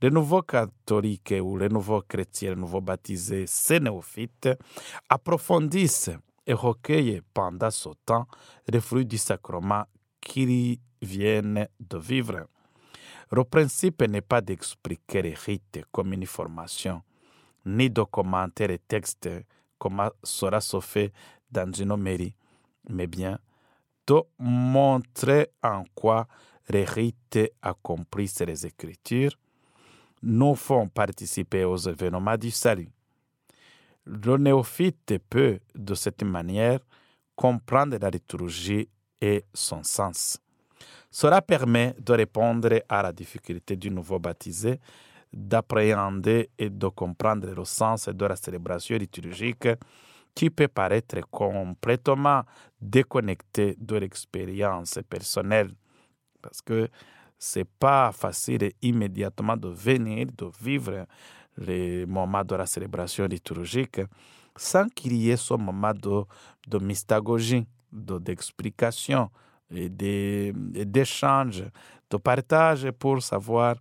Les 0.00 0.10
nouveaux 0.10 0.42
catholiques 0.42 1.34
ou 1.40 1.56
les 1.56 1.68
nouveaux 1.68 2.02
chrétiens, 2.02 2.50
les 2.50 2.60
nouveaux 2.60 2.80
baptisés, 2.80 3.46
ces 3.46 3.80
néophytes, 3.80 4.48
approfondissent 5.08 6.10
et 6.46 6.52
recueillent 6.52 7.22
pendant 7.32 7.70
ce 7.70 7.90
temps 8.04 8.26
les 8.68 8.80
fruits 8.80 9.06
du 9.06 9.18
sacrement 9.18 9.84
qu'ils 10.20 10.78
viennent 11.00 11.68
de 11.78 11.98
vivre. 11.98 12.46
Le 13.32 13.44
principe 13.44 14.02
n'est 14.02 14.20
pas 14.20 14.40
d'expliquer 14.40 15.22
les 15.22 15.34
rites 15.34 15.84
comme 15.92 16.12
une 16.12 16.26
formation, 16.26 17.02
ni 17.64 17.88
de 17.88 18.02
commenter 18.02 18.66
les 18.66 18.78
textes 18.78 19.28
comme 19.78 20.10
cela 20.22 20.60
se 20.60 20.78
fait 20.80 21.12
dans 21.50 21.72
une 21.72 21.92
homélie, 21.92 22.34
mais 22.88 23.06
bien 23.06 23.38
de 24.06 24.20
montrer 24.38 25.50
en 25.62 25.84
quoi 25.94 26.26
les 26.70 26.84
rites 26.84 27.38
accomplissent 27.62 28.40
les 28.40 28.66
Écritures, 28.66 29.36
nous 30.22 30.54
font 30.54 30.88
participer 30.88 31.64
aux 31.64 31.76
événements 31.76 32.36
du 32.36 32.50
salut. 32.50 32.88
Le 34.04 34.36
néophyte 34.36 35.18
peut, 35.28 35.60
de 35.74 35.94
cette 35.94 36.22
manière, 36.22 36.80
comprendre 37.36 37.96
la 38.00 38.10
liturgie 38.10 38.88
et 39.20 39.44
son 39.54 39.82
sens. 39.82 40.38
Cela 41.10 41.42
permet 41.42 41.94
de 41.98 42.12
répondre 42.12 42.82
à 42.88 43.02
la 43.02 43.12
difficulté 43.12 43.76
du 43.76 43.90
nouveau 43.90 44.18
baptisé 44.18 44.80
d'appréhender 45.32 46.50
et 46.58 46.70
de 46.70 46.88
comprendre 46.88 47.48
le 47.54 47.64
sens 47.64 48.08
de 48.08 48.26
la 48.26 48.36
célébration 48.36 48.96
liturgique 48.96 49.68
qui 50.34 50.50
peut 50.50 50.68
paraître 50.68 51.20
complètement 51.30 52.42
déconnecté 52.80 53.76
de 53.78 53.96
l'expérience 53.96 54.98
personnelle 55.08 55.70
parce 56.40 56.60
que 56.60 56.88
c'est 57.38 57.68
pas 57.78 58.12
facile 58.12 58.70
immédiatement 58.82 59.56
de 59.56 59.68
venir, 59.68 60.26
de 60.36 60.50
vivre 60.62 61.06
les 61.56 62.06
moments 62.06 62.44
de 62.44 62.54
la 62.54 62.66
célébration 62.66 63.26
liturgique 63.26 64.00
sans 64.56 64.88
qu'il 64.88 65.14
y 65.14 65.30
ait 65.30 65.36
ce 65.36 65.54
moment 65.54 65.92
de, 65.94 66.22
de 66.68 66.78
mystagogie, 66.78 67.66
d'explication 67.92 69.30
et 69.70 69.88
d'échange, 69.88 71.64
de 72.10 72.16
partage 72.16 72.90
pour 72.92 73.22
savoir 73.22 73.76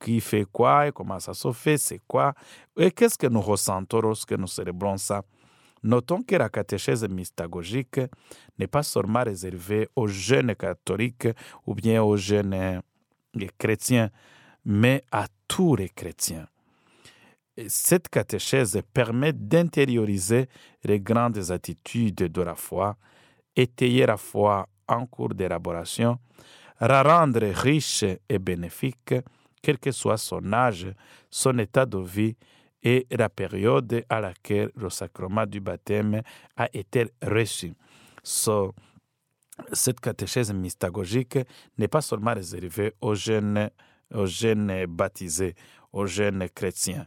qui 0.00 0.20
fait 0.20 0.46
quoi 0.50 0.88
et 0.88 0.92
comment 0.92 1.20
ça 1.20 1.34
se 1.34 1.52
fait, 1.52 1.76
c'est 1.76 2.00
quoi, 2.06 2.32
et 2.76 2.90
qu'est-ce 2.90 3.18
que 3.18 3.26
nous 3.26 3.40
ressentons 3.42 4.00
lorsque 4.00 4.32
nous 4.32 4.46
célébrons 4.46 4.96
ça. 4.96 5.22
Notons 5.82 6.22
que 6.22 6.36
la 6.36 6.48
catéchèse 6.48 7.08
mystagogique 7.08 8.00
n'est 8.58 8.66
pas 8.66 8.82
seulement 8.82 9.22
réservée 9.22 9.88
aux 9.96 10.08
jeunes 10.08 10.54
catholiques 10.54 11.28
ou 11.66 11.74
bien 11.74 12.02
aux 12.02 12.16
jeunes 12.16 12.82
chrétiens, 13.58 14.10
mais 14.64 15.02
à 15.10 15.26
tous 15.48 15.76
les 15.76 15.88
chrétiens. 15.88 16.46
cette 17.68 18.08
catéchèse 18.08 18.80
permet 18.92 19.32
d'intérioriser 19.32 20.48
les 20.84 21.00
grandes 21.00 21.50
attitudes 21.50 22.14
de 22.14 22.42
la 22.42 22.54
foi, 22.54 22.96
étayer 23.56 24.06
la 24.06 24.16
foi 24.16 24.68
en 24.88 25.06
cours 25.06 25.34
d'élaboration, 25.34 26.18
la 26.80 27.02
rendre 27.02 27.44
riche 27.44 28.04
et 28.28 28.38
bénéfique, 28.38 29.14
quel 29.62 29.78
que 29.78 29.92
soit 29.92 30.16
son 30.16 30.52
âge, 30.52 30.92
son 31.28 31.58
état 31.58 31.84
de 31.84 31.98
vie 31.98 32.36
et 32.82 33.06
la 33.10 33.28
période 33.28 34.04
à 34.08 34.20
laquelle 34.20 34.70
le 34.74 34.90
sacrement 34.90 35.46
du 35.46 35.60
baptême 35.60 36.22
a 36.56 36.68
été 36.72 37.06
reçu. 37.22 37.74
cette 39.72 40.00
catéchèse 40.00 40.52
mystagogique 40.52 41.38
n'est 41.76 41.88
pas 41.88 42.00
seulement 42.00 42.34
réservée 42.34 42.94
aux 43.00 43.14
jeunes, 43.14 43.70
aux 44.14 44.26
jeunes 44.26 44.86
baptisés, 44.86 45.54
aux 45.92 46.06
jeunes 46.06 46.48
chrétiens. 46.54 47.06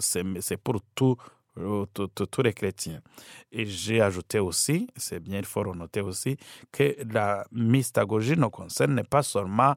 C'est 0.00 0.56
pour 0.56 0.80
tout 0.94 1.16
tous 1.54 2.42
les 2.42 2.52
chrétiens. 2.52 3.00
Et 3.52 3.64
j'ai 3.64 4.00
ajouté 4.00 4.40
aussi, 4.40 4.88
c'est 4.96 5.20
bien, 5.20 5.38
il 5.38 5.44
faut 5.44 5.64
noter 5.74 6.00
aussi, 6.00 6.36
que 6.72 6.96
la 7.12 7.46
mystagogie 7.52 8.36
ne 8.36 8.46
concerne 8.46 9.04
pas 9.04 9.22
seulement 9.22 9.74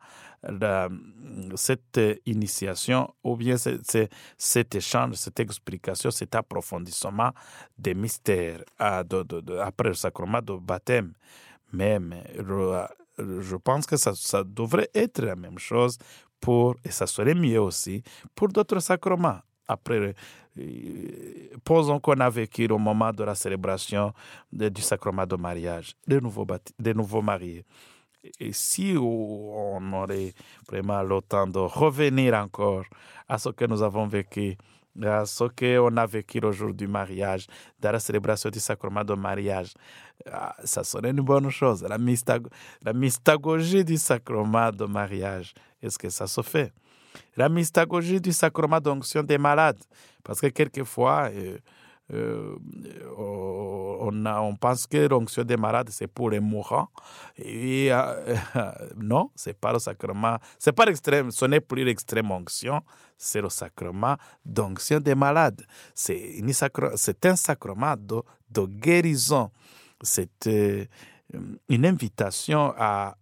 cette 1.56 2.00
initiation 2.26 3.14
ou 3.24 3.36
bien 3.36 3.56
cet 3.58 4.76
échange, 4.76 5.14
cette 5.16 5.40
explication, 5.40 6.10
cet 6.10 6.36
approfondissement 6.36 7.32
des 7.78 7.94
mystères 7.94 8.64
après 8.80 9.90
le 9.90 9.94
sacrement 9.94 10.42
de 10.42 10.54
baptême. 10.54 11.14
Même, 11.74 12.16
je 12.38 13.56
pense 13.58 13.86
que 13.86 13.98
ça, 13.98 14.14
ça 14.16 14.44
devrait 14.44 14.90
être 14.96 15.22
la 15.22 15.36
même 15.36 15.60
chose 15.60 15.98
pour, 16.40 16.76
et 16.84 16.92
ça 16.92 17.08
serait 17.08 17.36
mieux 17.36 17.60
aussi, 17.60 18.04
pour 18.34 18.48
d'autres 18.48 18.80
sacrements 18.80 19.40
après, 19.68 20.16
posons 21.64 22.00
qu'on 22.00 22.20
a 22.20 22.30
vécu 22.30 22.68
au 22.72 22.78
moment 22.78 23.12
de 23.12 23.24
la 23.24 23.36
célébration 23.36 24.14
du 24.52 24.82
sacrement 24.82 25.26
de 25.26 25.36
mariage, 25.36 25.96
des 26.08 26.22
nouveaux, 26.22 26.48
des 26.80 26.94
nouveaux 26.94 27.22
mariés. 27.22 27.66
et 28.40 28.52
si 28.52 28.96
on 28.98 29.94
aurait 29.94 30.34
vraiment 30.68 31.02
le 31.04 31.22
temps 31.22 31.48
de 31.48 31.60
revenir 31.60 32.34
encore 32.36 32.86
à 33.28 33.38
ce 33.38 33.50
que 33.50 33.66
nous 33.66 33.82
avons 33.82 34.08
vécu, 34.08 34.58
à 35.04 35.26
ce 35.26 35.44
qu'on 35.46 35.96
a 35.98 36.06
vécu 36.06 36.40
le 36.40 36.52
jour 36.52 36.74
du 36.74 36.88
mariage, 36.88 37.48
dans 37.80 37.92
la 37.92 38.00
célébration 38.00 38.50
du 38.50 38.60
sacrement 38.60 39.04
de 39.04 39.14
mariage, 39.14 39.74
ah, 40.32 40.56
ça 40.64 40.84
serait 40.84 41.12
une 41.12 41.22
bonne 41.22 41.50
chose. 41.50 41.84
La, 41.84 41.98
la 42.84 42.94
mystagogie 42.94 43.86
du 43.86 43.98
sacrement 43.98 44.72
de 44.72 44.86
mariage, 44.86 45.54
est-ce 45.82 45.98
que 45.98 46.10
ça 46.10 46.28
se 46.28 46.42
fait? 46.42 46.74
La 47.36 47.50
mystagogie 47.50 48.22
du 48.22 48.32
sacrement 48.32 48.80
d'onction 48.80 49.24
des 49.24 49.38
malades, 49.38 49.80
parce 50.24 50.42
que 50.42 50.48
quelquefois, 50.48 51.30
euh, 51.34 51.58
euh, 52.14 52.56
on, 53.18 54.26
a, 54.26 54.40
on, 54.40 54.56
pense 54.56 54.88
que 54.88 55.08
l'onction 55.08 55.44
des 55.44 55.58
malades, 55.58 55.90
c'est 55.92 56.08
pour 56.08 56.30
les 56.30 56.40
mourants. 56.40 56.88
Et, 57.38 57.90
euh, 57.92 58.36
non, 58.96 59.30
c'est 59.36 59.60
pas 59.60 59.74
le 59.74 59.80
sacrement. 59.80 60.38
C'est 60.58 60.72
pas 60.72 60.86
l'extrême, 60.86 61.32
ce 61.32 61.46
n'est 61.46 61.60
plus 61.60 61.84
l'extrême 61.84 62.32
onction, 62.32 62.82
c'est 63.18 63.42
le 63.42 63.50
sacrement 63.50 64.16
d'onction 64.46 65.00
des 65.00 65.16
malades. 65.16 65.62
C'est 65.94 66.42
un 67.26 67.36
sacrement 67.36 67.96
de, 67.98 68.22
de 68.50 68.66
guérison. 68.66 69.52
C'est 70.02 70.48
euh, 70.48 70.86
une 71.68 71.86
invitation 71.86 72.74
à, 72.78 73.18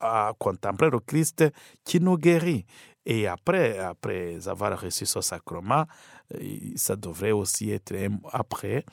à 0.00 0.32
contempler 0.38 0.88
le 0.88 1.00
Christ 1.00 1.44
qui 1.84 2.00
nous 2.00 2.16
guérit. 2.16 2.64
Et 3.06 3.26
après, 3.26 3.78
après 3.78 4.46
avoir 4.48 4.78
reçu 4.80 5.06
ce 5.06 5.20
sacrement, 5.20 5.84
ça 6.76 6.96
devrait 6.96 7.32
aussi 7.32 7.70
être 7.70 7.94
après 8.32 8.84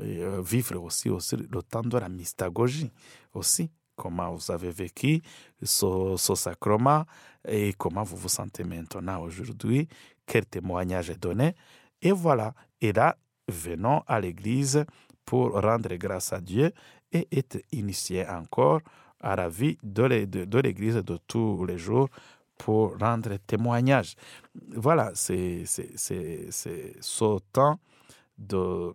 euh, 0.00 0.42
vivre 0.42 0.76
aussi, 0.76 1.08
aussi 1.08 1.36
le 1.36 1.62
temps 1.62 1.82
de 1.82 1.96
la 1.98 2.08
mystagogie 2.08 2.90
aussi. 3.32 3.70
Comment 3.96 4.32
vous 4.32 4.52
avez 4.52 4.70
vécu 4.70 5.20
ce, 5.60 6.14
ce, 6.16 6.34
sacrement 6.36 7.04
et 7.48 7.72
comment 7.72 8.04
vous 8.04 8.16
vous 8.16 8.28
sentez 8.28 8.62
maintenant 8.62 9.20
aujourd'hui, 9.22 9.88
quel 10.24 10.46
témoignage 10.46 11.10
est 11.10 11.20
donné? 11.20 11.56
Et 12.00 12.12
voilà, 12.12 12.54
et 12.80 12.92
là, 12.92 13.16
venons 13.48 14.02
à 14.06 14.20
l'Église 14.20 14.84
pour 15.24 15.60
rendre 15.60 15.92
grâce 15.96 16.32
à 16.32 16.40
Dieu 16.40 16.72
et 17.10 17.26
être 17.32 17.58
initié 17.72 18.24
encore 18.28 18.80
à 19.20 19.34
la 19.34 19.48
vie 19.48 19.78
de 19.82 20.04
l'Église 20.60 20.96
de 20.96 21.18
tous 21.26 21.64
les 21.64 21.78
jours 21.78 22.08
pour 22.58 22.98
rendre 22.98 23.36
témoignage. 23.46 24.14
Voilà, 24.74 25.12
c'est 25.14 25.64
ce 25.64 27.38
temps 27.52 27.78
de 28.36 28.92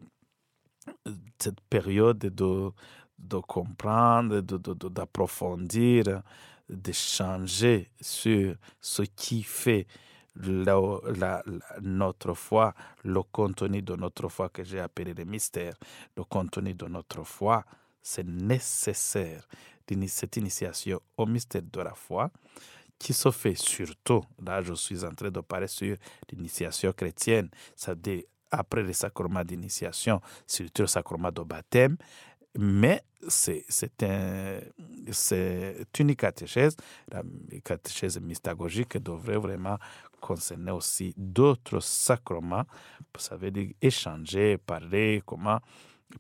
cette 1.40 1.62
période 1.70 2.20
de, 2.20 2.72
de 3.18 3.38
comprendre, 3.38 4.42
d'approfondir, 4.42 6.04
de, 6.04 6.20
d'échanger 6.70 7.90
sur 8.02 8.56
ce 8.82 9.02
qui 9.04 9.44
fait 9.44 9.88
notre 11.82 12.34
foi, 12.34 12.74
le 13.04 13.22
contenu 13.22 13.82
de 13.82 13.96
notre 13.96 14.30
foi 14.30 14.50
que 14.50 14.64
j'ai 14.64 14.80
appelé 14.80 15.14
le 15.14 15.26
mystère, 15.26 15.74
le 16.18 16.24
contenu 16.24 16.74
de 16.74 16.88
notre 16.88 17.24
foi, 17.24 17.64
c'est 18.02 18.26
nécessaire 18.26 19.48
cette 20.08 20.38
initiation 20.38 21.00
au 21.18 21.26
mystère 21.26 21.62
de 21.62 21.82
la 21.82 21.94
foi 21.94 22.32
qui 23.00 23.14
se 23.14 23.32
fait 23.32 23.56
surtout, 23.56 24.22
là 24.42 24.62
je 24.62 24.74
suis 24.74 25.04
en 25.04 25.14
train 25.14 25.32
de 25.32 25.42
parler 25.42 25.68
sur 25.68 25.96
l'initiation 26.32 26.92
chrétienne, 26.94 27.50
dit 27.98 28.26
après 28.52 28.84
le 28.84 28.94
sacrement 28.94 29.44
d'initiation, 29.44 30.22
surtout 30.46 30.84
le 30.84 30.88
sacrement 30.88 31.32
de 31.32 31.42
baptême, 31.42 31.98
mais 32.58 33.02
c'est 33.28 34.04
un, 34.04 34.60
une 36.00 36.16
catéchèse, 36.16 36.76
la 37.12 37.24
catéchèse 37.64 38.20
mystagogique 38.22 38.98
devrait 38.98 39.38
vraiment 39.38 39.78
concerner 40.22 40.72
aussi 40.72 41.14
d'autres 41.18 41.80
sacrements, 41.80 42.66
ça 43.18 43.36
veut 43.36 43.52
dire 43.52 43.72
échanger, 43.82 44.58
parler, 44.58 45.22
comment, 45.26 45.60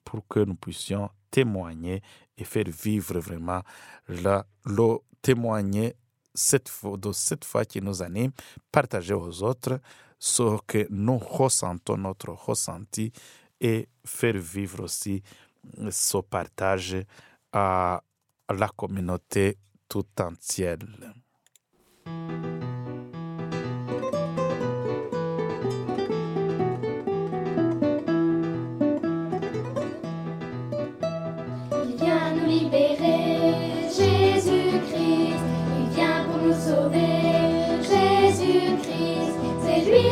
pour 0.03 0.27
que 0.27 0.39
nous 0.39 0.55
puissions 0.55 1.09
témoigner 1.29 2.01
et 2.38 2.43
faire 2.43 2.65
vivre 2.67 3.19
vraiment 3.19 3.62
la, 4.07 4.45
le 4.65 4.97
témoigner 5.21 5.95
cette 6.33 6.71
de 6.97 7.11
cette 7.11 7.45
foi 7.45 7.65
qui 7.65 7.81
nous 7.81 8.01
anime, 8.01 8.31
partager 8.71 9.13
aux 9.13 9.43
autres 9.43 9.79
ce 10.19 10.57
que 10.65 10.87
nous 10.89 11.17
ressentons, 11.17 11.97
notre 11.97 12.29
ressenti, 12.29 13.11
et 13.59 13.87
faire 14.05 14.37
vivre 14.37 14.83
aussi 14.83 15.21
ce 15.89 16.17
partage 16.17 16.97
à 17.51 18.01
la 18.49 18.67
communauté 18.69 19.57
tout 19.87 20.05
entière. 20.19 20.77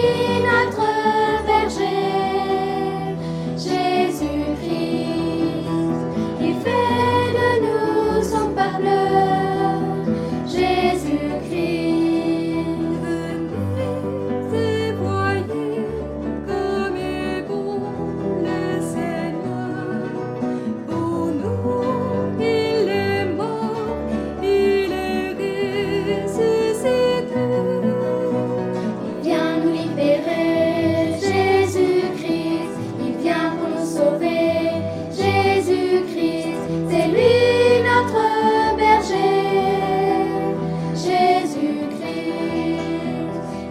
Marina 0.02 0.71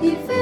Il 0.03 0.40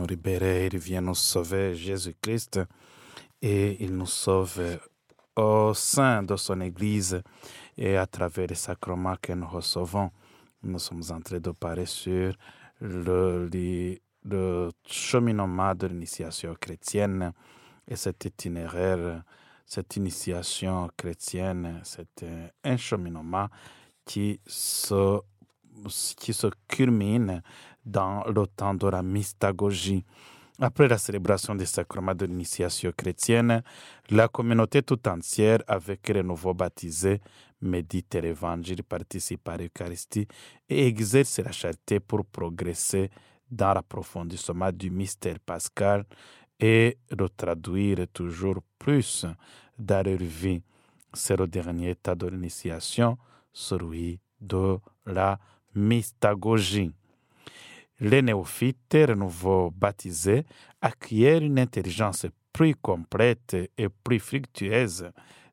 nous 0.00 0.06
libérer, 0.06 0.66
il 0.72 0.78
vient 0.78 1.02
nous 1.02 1.14
sauver, 1.14 1.74
Jésus-Christ, 1.74 2.60
et 3.42 3.84
il 3.84 3.94
nous 3.94 4.06
sauve 4.06 4.78
au 5.36 5.74
sein 5.74 6.22
de 6.22 6.36
son 6.36 6.60
Église 6.62 7.22
et 7.76 7.96
à 7.98 8.06
travers 8.06 8.46
les 8.48 8.54
sacrements 8.54 9.16
que 9.20 9.34
nous 9.34 9.46
recevons. 9.46 10.10
Nous 10.62 10.78
sommes 10.78 11.02
en 11.10 11.20
train 11.20 11.38
de 11.38 11.50
parler 11.50 11.84
sur 11.84 12.32
le, 12.80 13.48
le 14.24 14.70
cheminement 14.86 15.74
de 15.74 15.86
l'initiation 15.86 16.54
chrétienne 16.58 17.32
et 17.86 17.96
cet 17.96 18.24
itinéraire, 18.24 19.22
cette 19.66 19.96
initiation 19.96 20.88
chrétienne, 20.96 21.80
c'est 21.84 22.24
un 22.64 22.76
cheminement 22.78 23.48
qui 24.06 24.40
se, 24.46 25.20
qui 26.16 26.32
se 26.32 26.46
culmine 26.66 27.42
dans 27.84 28.24
le 28.24 28.46
temps 28.46 28.74
de 28.74 28.86
la 28.88 29.02
mystagogie. 29.02 30.04
Après 30.62 30.88
la 30.88 30.98
célébration 30.98 31.54
des 31.54 31.64
sacrements 31.64 32.14
de 32.14 32.26
l'initiation 32.26 32.92
chrétienne, 32.94 33.62
la 34.10 34.28
communauté 34.28 34.82
tout 34.82 35.08
entière, 35.08 35.60
avec 35.66 36.06
les 36.10 36.22
nouveaux 36.22 36.52
baptisés, 36.52 37.20
médite 37.62 38.14
l'évangile, 38.16 38.82
participe 38.82 39.48
à 39.48 39.56
l'Eucharistie 39.56 40.26
et 40.68 40.86
exerce 40.86 41.38
la 41.38 41.52
charité 41.52 41.98
pour 41.98 42.26
progresser 42.26 43.10
dans 43.50 43.72
l'approfondissement 43.72 44.70
du 44.70 44.90
mystère 44.90 45.40
pascal 45.40 46.04
et 46.58 46.98
le 47.10 47.28
traduire 47.30 48.06
toujours 48.12 48.60
plus 48.78 49.24
dans 49.78 50.04
leur 50.04 50.18
vie. 50.18 50.62
C'est 51.14 51.38
le 51.38 51.46
dernier 51.46 51.90
état 51.90 52.14
de 52.14 52.26
l'initiation, 52.26 53.16
celui 53.52 54.20
de 54.40 54.78
la 55.06 55.38
mystagogie. 55.74 56.92
Les 58.00 58.22
néophytes, 58.22 58.94
nouveaux 59.16 59.70
baptisés, 59.70 60.44
acquièrent 60.80 61.42
une 61.42 61.58
intelligence 61.58 62.26
plus 62.52 62.74
complète 62.74 63.56
et 63.76 63.88
plus 63.88 64.18
fructueuse. 64.18 65.10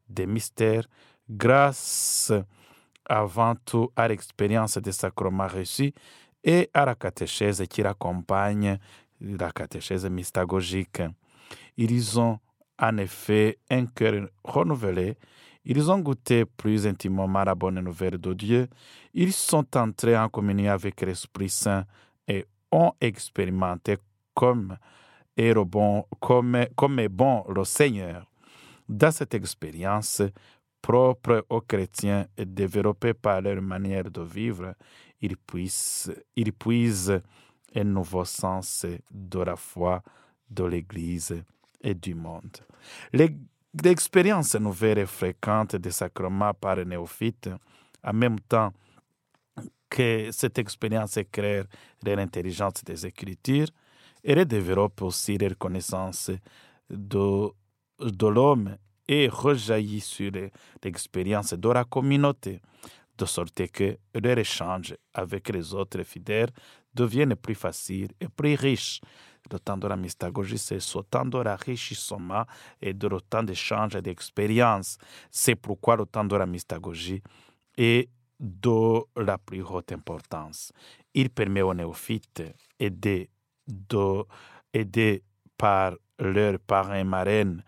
Des 0.07 0.25
mystères 0.25 0.87
grâce 1.29 2.31
avant 3.05 3.55
tout 3.65 3.91
à 3.95 4.07
l'expérience 4.07 4.77
des 4.77 4.93
sacrements 4.93 5.47
reçus 5.47 5.93
et 6.43 6.69
à 6.73 6.85
la 6.85 6.95
catéchèse 6.95 7.63
qui 7.69 7.81
l'accompagne, 7.81 8.79
la 9.19 9.51
catéchèse 9.51 10.05
mystagogique. 10.09 11.01
Ils 11.75 12.19
ont 12.19 12.39
en 12.79 12.97
effet 12.97 13.57
un 13.69 13.85
cœur 13.87 14.29
renouvelé, 14.43 15.17
ils 15.65 15.91
ont 15.91 15.99
goûté 15.99 16.45
plus 16.45 16.87
intimement 16.87 17.27
la 17.43 17.55
bonne 17.55 17.81
nouvelle 17.81 18.17
de 18.17 18.33
Dieu, 18.33 18.67
ils 19.13 19.33
sont 19.33 19.65
entrés 19.75 20.17
en 20.17 20.29
communion 20.29 20.71
avec 20.71 21.01
l'Esprit 21.01 21.49
Saint 21.49 21.85
et 22.27 22.45
ont 22.71 22.91
expérimenté 22.99 23.97
comme 24.33 24.77
est, 25.35 25.53
bon, 25.53 26.05
comme, 26.19 26.65
comme 26.75 27.07
bon 27.07 27.43
le 27.49 27.63
Seigneur. 27.63 28.29
Dans 28.89 29.11
cette 29.11 29.33
expérience 29.33 30.21
propre 30.81 31.45
aux 31.49 31.61
chrétiens 31.61 32.25
et 32.37 32.45
développée 32.45 33.13
par 33.13 33.41
leur 33.41 33.61
manière 33.61 34.09
de 34.09 34.21
vivre, 34.21 34.73
ils 35.21 35.37
puissent, 35.37 36.11
ils 36.35 36.53
puisent 36.53 37.21
un 37.75 37.83
nouveau 37.83 38.25
sens 38.25 38.85
de 39.11 39.39
la 39.39 39.55
foi 39.55 40.01
de 40.49 40.63
l'Église 40.63 41.43
et 41.81 41.93
du 41.93 42.15
monde. 42.15 42.57
L'expérience 43.83 44.55
nouvelle 44.55 44.99
et 44.99 45.05
fréquente 45.05 45.75
des 45.75 45.91
sacrements 45.91 46.53
par 46.53 46.77
les 46.77 46.85
néophytes, 46.85 47.49
en 48.03 48.13
même 48.13 48.39
temps 48.39 48.71
que 49.89 50.29
cette 50.31 50.59
expérience 50.59 51.17
éclaire 51.17 51.65
l'intelligence 52.03 52.83
des 52.83 53.05
Écritures 53.05 53.67
et 54.23 54.45
développe 54.45 55.01
aussi 55.01 55.37
les 55.37 55.55
connaissances 55.55 56.31
de, 56.89 57.49
l'homme 58.29 58.77
et 59.07 59.27
rejaillit 59.29 60.01
sur 60.01 60.31
l'expérience 60.83 61.53
de 61.53 61.69
la 61.69 61.85
communauté, 61.85 62.61
de 63.17 63.25
sorte 63.25 63.67
que 63.67 63.97
leur 64.13 64.37
échange 64.37 64.95
avec 65.13 65.49
les 65.49 65.73
autres 65.73 66.03
fidèles 66.03 66.51
devienne 66.93 67.35
plus 67.35 67.55
facile 67.55 68.09
et 68.19 68.27
plus 68.27 68.55
riche. 68.55 69.01
Le 69.49 69.77
de 69.77 69.87
la 69.87 69.95
mystagogie, 69.95 70.57
c'est 70.57 70.81
ce 70.81 70.99
temps 70.99 71.25
de 71.25 71.37
l'enrichissement 71.37 72.43
et 72.81 72.93
de 72.93 73.07
le 73.07 73.21
temps 73.21 73.43
d'échange 73.43 73.95
et 73.95 74.01
d'expérience. 74.01 74.97
C'est 75.31 75.55
pourquoi 75.55 75.95
le 75.95 76.05
temps 76.05 76.25
de 76.25 76.35
la 76.35 76.45
mystagogie 76.45 77.21
est 77.77 78.09
de 78.39 79.01
la 79.15 79.37
plus 79.37 79.61
haute 79.61 79.91
importance. 79.91 80.71
Il 81.13 81.29
permet 81.29 81.61
aux 81.61 81.73
néophytes, 81.73 82.43
aidés, 82.79 83.29
par 85.57 85.93
leurs 86.19 86.59
parents 86.59 86.93
et 86.93 87.03
marraines, 87.03 87.63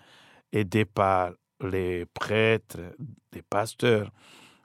aidés 0.51 0.85
par 0.85 1.31
les 1.61 2.05
prêtres, 2.05 2.95
les 3.33 3.41
pasteurs, 3.41 4.11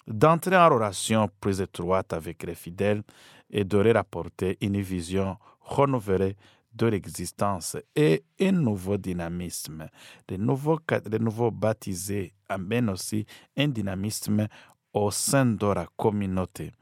d'entrer 0.07 0.57
en 0.57 0.69
relation 0.69 1.29
plus 1.41 1.61
étroite 1.61 2.13
avec 2.13 2.43
les 2.43 2.55
fidèles 2.55 3.03
et 3.51 3.65
de 3.65 3.79
leur 3.79 3.97
apporter 3.97 4.59
une 4.61 4.81
vision 4.81 5.39
renouvelée 5.61 6.37
de 6.75 6.87
l'existence 6.87 7.77
et 7.95 8.25
un 8.41 8.53
nouveau 8.53 8.97
dynamisme. 8.97 9.89
Les 10.29 10.39
nouveaux, 10.39 10.81
les 11.11 11.19
nouveaux 11.19 11.51
baptisés 11.51 12.35
amènent 12.49 12.91
aussi 12.91 13.25
un 13.57 13.69
dynamisme 13.69 14.49
au 14.95 15.11
sein 15.11 15.45
de 15.45 15.67
la 15.67 15.87
communauté. 15.97 16.73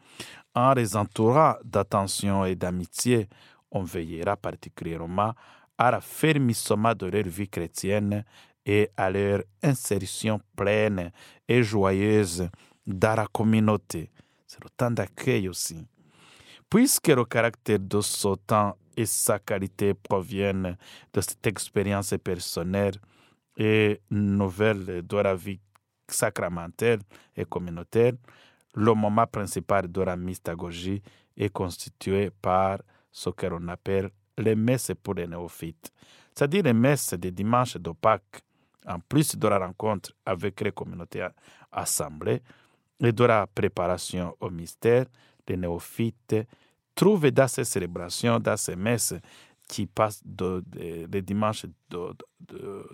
En 0.54 0.74
les 0.74 0.94
entourant 0.96 1.54
d'attention 1.64 2.44
et 2.44 2.54
d'amitié, 2.54 3.28
on 3.70 3.82
veillera 3.82 4.36
particulièrement 4.36 5.32
à 5.78 5.90
l'affermissement 5.90 6.94
de 6.94 7.06
leur 7.06 7.24
vie 7.24 7.48
chrétienne 7.48 8.24
et 8.64 8.90
à 8.96 9.10
leur 9.10 9.42
insertion 9.62 10.40
pleine 10.54 11.10
et 11.48 11.62
joyeuse 11.62 12.48
dans 12.86 13.16
la 13.16 13.26
communauté. 13.26 14.10
C'est 14.46 14.62
le 14.62 14.70
temps 14.76 14.90
d'accueil 14.90 15.48
aussi. 15.48 15.78
Puisque 16.68 17.08
le 17.08 17.24
caractère 17.24 17.80
de 17.80 18.00
ce 18.02 18.34
temps 18.46 18.76
et 18.96 19.06
sa 19.06 19.38
qualité 19.38 19.94
proviennent 19.94 20.76
de 21.12 21.20
cette 21.22 21.46
expérience 21.46 22.14
personnelle 22.22 22.94
et 23.56 24.00
nouvelle 24.10 25.02
de 25.02 25.16
la 25.16 25.34
vie 25.34 25.60
sacramentelle 26.12 27.00
et 27.36 27.44
communautaire, 27.44 28.12
le 28.74 28.94
moment 28.94 29.26
principal 29.26 29.90
de 29.90 30.00
la 30.00 30.16
mystagogie 30.16 31.02
est 31.36 31.50
constitué 31.50 32.30
par 32.30 32.78
ce 33.10 33.30
que 33.30 33.46
l'on 33.46 33.66
appelle 33.68 34.10
les 34.38 34.54
messes 34.54 34.92
pour 35.02 35.14
les 35.14 35.26
néophytes, 35.26 35.92
c'est-à-dire 36.34 36.62
les 36.62 36.72
messes 36.72 37.14
des 37.14 37.30
dimanches 37.30 37.76
de 37.76 37.90
Pâques, 37.90 38.42
en 38.86 38.98
plus 38.98 39.36
de 39.36 39.48
la 39.48 39.58
rencontre 39.58 40.12
avec 40.24 40.60
les 40.60 40.72
communautés 40.72 41.26
assemblées 41.70 42.42
et 43.00 43.12
de 43.12 43.24
la 43.24 43.46
préparation 43.46 44.34
au 44.40 44.50
mystère, 44.50 45.06
les 45.46 45.56
néophytes 45.56 46.36
trouvent 46.94 47.30
dans 47.30 47.48
ces 47.48 47.64
célébrations, 47.64 48.38
dans 48.38 48.56
ces 48.56 48.76
messes 48.76 49.14
qui 49.68 49.86
passent 49.86 50.22
de, 50.24 50.62
dimanche 51.20 51.66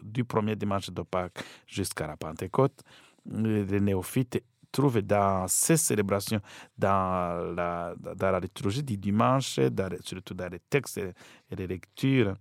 du 0.03 0.25
premier 0.25 0.57
dimanche 0.57 0.91
de 0.91 1.03
Pâques 1.03 1.43
jusqu'à 1.67 2.07
la 2.07 2.17
Pentecôte, 2.17 2.83
les 3.27 3.81
néophytes 3.81 4.43
trouvent 4.71 5.03
dans 5.03 5.47
ces 5.49 5.77
célébrations, 5.77 6.41
dans 6.77 7.55
la, 7.55 7.95
dans 8.17 8.31
la 8.31 8.41
liturgie 8.41 8.83
du 8.83 8.97
dimanche, 8.97 9.59
surtout 10.05 10.35
dans 10.35 10.49
les 10.49 10.61
textes 10.61 10.99
et 10.99 11.57
les 11.57 11.67
lectures, 11.67 12.35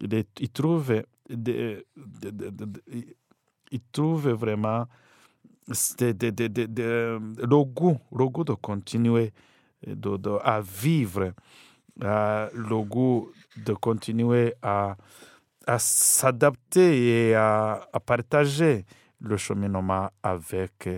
ils 0.00 0.50
trouvent, 0.52 1.02
ils 1.30 1.84
trouvent 3.92 4.30
vraiment 4.30 4.86
le, 5.68 7.64
goût, 7.64 7.98
le 8.12 8.28
goût 8.28 8.44
de 8.44 8.54
continuer 8.54 9.32
à 10.44 10.60
vivre, 10.60 11.32
le 12.00 12.82
goût 12.82 13.30
de 13.56 13.72
continuer 13.74 14.54
à, 14.62 14.96
à 15.66 15.78
s'adapter 15.78 17.28
et 17.28 17.34
à 17.34 17.86
partager 18.04 18.84
le 19.20 19.36
cheminement 19.36 20.08
avec 20.22 20.88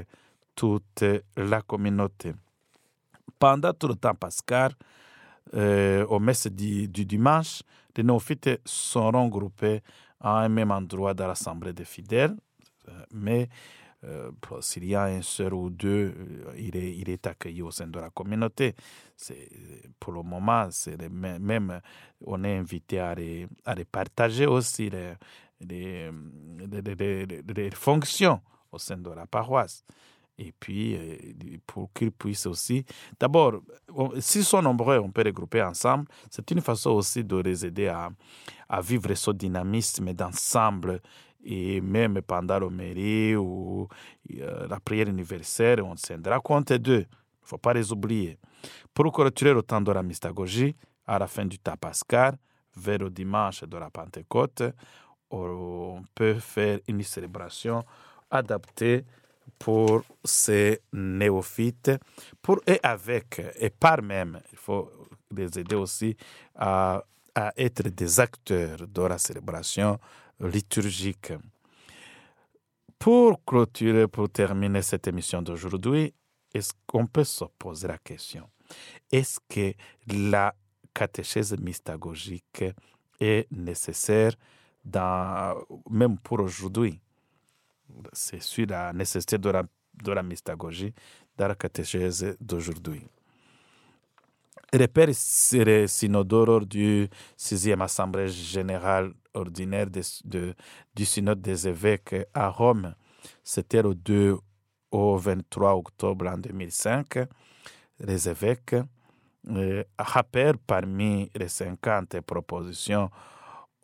toute 0.55 1.05
la 1.37 1.63
communauté. 1.63 2.33
Pendant 3.39 3.73
tout 3.73 3.89
le 3.89 3.95
temps 3.95 4.15
pascal, 4.15 4.73
euh, 5.55 6.07
au 6.07 6.19
messe 6.19 6.47
du, 6.47 6.89
dimanche, 6.89 7.63
les 7.97 8.03
néophytes 8.03 8.61
seront 8.65 9.29
groupés 9.29 9.83
à 10.21 10.41
un 10.41 10.49
même 10.49 10.71
endroit 10.71 11.15
dans 11.15 11.27
l'assemblée 11.27 11.73
des 11.73 11.85
fidèles, 11.85 12.37
mais 13.13 13.49
euh, 14.05 14.31
s'il 14.61 14.85
y 14.85 14.95
a 14.95 15.05
un 15.05 15.23
seul 15.23 15.55
ou 15.55 15.71
deux, 15.71 16.13
euh, 16.17 16.55
il 16.59 16.77
est, 16.77 16.97
il 16.97 17.09
est 17.09 17.27
accueilli 17.27 17.63
au 17.63 17.71
sein 17.71 17.87
de 17.87 18.01
la 18.01 18.11
communauté. 18.11 18.75
Pour 20.01 20.13
le 20.13 20.23
moment, 20.23 20.69
c'est 20.71 21.09
même, 21.09 21.81
on 22.25 22.43
est 22.43 22.57
invité 22.57 22.99
à 22.99 23.15
les, 23.15 23.47
à 23.65 23.75
les 23.75 23.85
partager 23.85 24.47
aussi 24.47 24.91
les, 25.69 26.11
les, 27.55 27.71
fonctions 27.71 28.41
au 28.71 28.79
sein 28.79 28.97
de 28.97 29.11
la 29.11 29.27
paroisse. 29.27 29.85
et 30.39 30.53
puis 30.59 30.97
euh, 30.97 31.59
pour 31.67 31.93
qu'ils 31.93 32.13
puissent 32.13 32.47
aussi, 32.47 32.85
d'abord, 33.19 33.61
s'ils 34.19 34.45
sont 34.45 34.63
nombreux, 34.63 34.99
on 34.99 35.11
peut 35.11 35.23
regrouper 35.25 35.63
ensemble. 35.63 36.07
C'est 36.31 36.51
une 36.51 36.61
façon 36.61 36.91
aussi 36.91 37.23
de 37.25 37.37
les 37.37 37.67
aider 37.67 37.89
à, 37.89 38.11
vivre 38.81 39.15
ce 39.15 39.31
dynamisme 39.33 40.13
d'ensemble 40.15 41.01
et 41.45 41.81
même 41.81 42.23
pendant 42.23 42.59
l'homélie 42.59 43.37
ou 43.37 43.89
euh, 44.39 44.67
la 44.69 44.81
prière 44.81 45.09
universelle, 45.09 45.83
on 45.83 45.97
se 45.97 46.13
rendra 46.13 46.41
compte 46.41 46.73
d'eux. 46.73 47.05
Il 47.43 47.45
ne 47.45 47.49
faut 47.49 47.59
pas 47.59 47.75
les 47.75 47.93
oublier. 47.93 48.39
Pour 48.95 49.13
clôturer 49.13 49.53
le 49.53 49.63
temps 49.63 49.81
de 49.81 49.91
la 49.91 50.03
mystagogie, 50.03 50.77
à 51.07 51.19
la 51.19 51.27
fin 51.27 51.45
du 51.45 51.59
temps 51.59 51.77
pascal, 51.77 52.37
vers 52.77 52.99
le 52.99 53.11
dimanche 53.11 53.65
de 53.65 53.77
la 53.77 53.91
Pentecôte, 53.91 54.63
on 55.33 56.03
peut 56.15 56.35
faire 56.39 56.79
une 56.89 57.03
célébration 57.03 57.85
adaptée 58.31 59.05
pour 59.59 60.03
ces 60.25 60.81
néophytes, 60.93 61.93
pour 62.41 62.61
et 62.67 62.79
avec 62.83 63.41
et 63.59 63.71
par 63.71 64.03
même. 64.03 64.41
Il 64.53 64.59
faut 64.59 64.91
les 65.35 65.59
aider 65.59 65.75
aussi 65.77 66.17
à, 66.55 67.03
à 67.35 67.53
être 67.57 67.89
des 67.89 68.21
acteurs 68.21 68.87
de 68.87 69.03
la 69.03 69.19
célébration 69.19 69.99
liturgique. 70.41 71.33
Pour 72.99 73.45
clôturer, 73.45 74.07
pour 74.07 74.29
terminer 74.31 74.83
cette 74.83 75.09
émission 75.09 75.43
d'aujourd'hui, 75.43 76.15
est-ce 76.55 76.73
qu'on 76.87 77.07
peut 77.07 77.25
se 77.25 77.45
poser 77.59 77.89
la 77.89 77.99
question 77.99 78.49
est-ce 79.11 79.39
que 79.49 79.75
la 80.07 80.55
catéchèse 80.95 81.57
mystagogique 81.59 82.65
est 83.21 83.47
nécessaire 83.51 84.33
dans, 84.85 85.57
même 85.91 86.19
pour 86.19 86.41
aujourd'hui 86.41 87.01
C'est 88.13 88.43
sur 88.43 88.67
la 88.67 88.93
nécessité 88.93 89.39
de 89.39 89.51
la, 89.51 89.63
de 90.03 90.13
la 90.13 90.23
mystagogie 90.23 90.93
dans 91.37 91.49
la 91.49 91.55
catéchèse 91.55 92.37
d'aujourd'hui. 92.41 93.03
Le 94.75 94.87
père 94.87 95.09
synodore 95.15 96.65
du 96.65 97.09
6e 97.39 97.83
Assemblée 97.83 98.29
générale 98.29 99.13
ordinaire 99.35 99.89
de, 99.91 100.55
du 100.95 101.05
synode 101.05 101.43
des 101.43 101.69
évêques 101.69 102.15
à 102.33 102.49
Rome, 102.49 102.95
c'était 103.45 103.83
le 103.83 103.95
2 103.95 104.37
au 104.91 105.17
23 105.17 105.75
octobre 105.75 106.27
en 106.29 106.39
2005. 106.39 107.19
Les 108.01 108.29
évêques 108.29 108.77
euh, 109.51 109.85
rappellent 109.99 110.59
parmi 110.59 111.31
les 111.35 111.49
50 111.49 112.21
propositions 112.21 113.11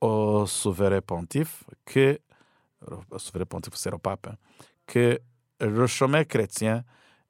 au 0.01 0.46
souverain 0.46 1.01
pontife 1.01 1.64
que, 1.84 2.18
souverain 3.16 3.46
pontife, 3.46 3.74
c'est 3.74 3.90
le 3.90 3.99
pape, 3.99 4.34
que 4.86 5.18
le 5.61 5.86
chemin 5.86 6.24
chrétien 6.24 6.84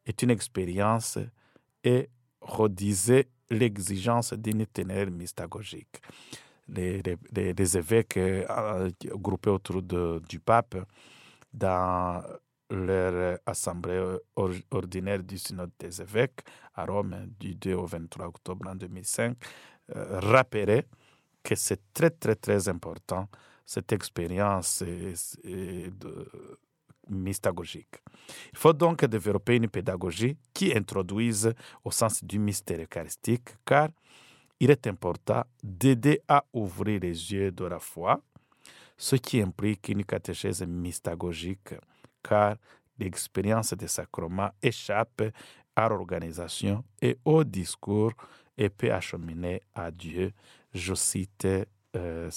est 0.04 0.22
une 0.22 0.30
expérience 0.30 1.18
et 1.84 2.08
redisait 2.40 3.28
l'exigence 3.50 4.32
d'une 4.34 4.60
itinéraire 4.60 5.10
mystagogique. 5.10 6.00
Les, 6.68 7.02
évêques 7.76 8.18
euh, 8.18 8.90
groupés 9.14 9.50
autour 9.50 9.82
du 9.82 10.40
pape 10.40 10.76
dans 11.52 12.22
leur 12.70 13.38
assemblée 13.46 14.18
ordinaire 14.70 15.22
du 15.22 15.38
synode 15.38 15.70
des 15.78 16.02
évêques 16.02 16.40
à 16.74 16.84
Rome 16.84 17.28
du 17.40 17.54
2 17.54 17.74
au 17.74 17.86
23 17.86 18.26
octobre 18.26 18.68
en 18.68 18.74
2005 18.74 19.36
euh, 19.96 20.20
rappelaient 20.20 20.84
que 21.48 21.54
c'est 21.54 21.80
très 21.94 22.10
très 22.10 22.34
très 22.34 22.68
important 22.68 23.26
cette 23.64 23.90
expérience 23.92 24.84
mystagogique. 27.08 28.02
Il 28.52 28.58
faut 28.58 28.74
donc 28.74 29.06
développer 29.06 29.56
une 29.56 29.68
pédagogie 29.68 30.36
qui 30.52 30.76
introduise 30.76 31.54
au 31.82 31.90
sens 31.90 32.22
du 32.22 32.38
mystère 32.38 32.80
eucharistique, 32.80 33.48
car 33.64 33.88
il 34.60 34.70
est 34.70 34.86
important 34.86 35.42
d'aider 35.62 36.20
à 36.28 36.44
ouvrir 36.52 37.00
les 37.00 37.32
yeux 37.32 37.50
de 37.50 37.64
la 37.64 37.78
foi, 37.78 38.20
ce 38.98 39.16
qui 39.16 39.40
implique 39.40 39.88
une 39.88 40.04
catéchèse 40.04 40.62
mystagogique, 40.66 41.74
car 42.22 42.56
l'expérience 42.98 43.72
des 43.72 43.88
sacrements 43.88 44.50
échappe 44.62 45.22
à 45.74 45.88
l'organisation 45.88 46.84
et 47.00 47.16
au 47.24 47.42
discours 47.42 48.12
et 48.58 48.68
peut 48.68 48.92
acheminer 48.92 49.62
à 49.74 49.90
Dieu. 49.90 50.32
Je 50.72 50.94
cite 50.94 51.46
euh, 51.96 52.30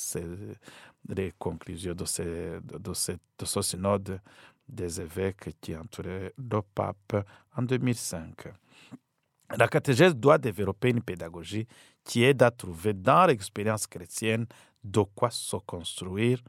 les 1.09 1.34
conclusions 1.38 1.93
de 1.93 2.05
ce, 2.05 2.59
de, 2.59 2.93
ce, 2.93 3.11
de 3.11 3.45
ce 3.45 3.61
synode 3.61 4.21
des 4.67 5.01
évêques 5.01 5.49
qui 5.59 5.75
entouraient 5.75 6.34
le 6.38 6.61
pape 6.61 7.25
en 7.55 7.63
2005. 7.63 8.47
La 9.57 9.67
catéchèse 9.67 10.15
doit 10.15 10.38
développer 10.38 10.89
une 10.89 11.01
pédagogie 11.01 11.67
qui 12.05 12.23
aide 12.23 12.41
à 12.41 12.51
trouver 12.51 12.93
dans 12.93 13.25
l'expérience 13.25 13.86
chrétienne 13.86 14.45
de 14.84 15.01
quoi 15.01 15.29
se 15.29 15.57
construire 15.57 16.41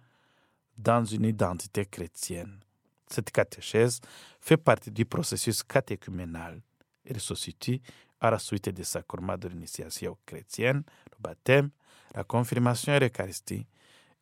dans 0.79 1.05
une 1.05 1.25
identité 1.25 1.85
chrétienne. 1.85 2.61
Cette 3.09 3.31
catéchèse 3.31 4.01
fait 4.41 4.57
partie 4.57 4.91
du 4.91 5.05
processus 5.05 5.63
catéchuménal. 5.63 6.63
Elle 7.05 7.21
se 7.21 7.35
situe 7.35 7.81
à 8.23 8.31
la 8.31 8.39
suite 8.39 8.69
des 8.69 8.85
sacrements 8.85 9.37
de 9.37 9.49
l'initiation 9.49 10.17
chrétienne, 10.25 10.85
le 11.11 11.17
baptême, 11.19 11.71
la 12.15 12.23
confirmation 12.23 12.95
et 12.95 13.01
l'Eucharistie, 13.01 13.67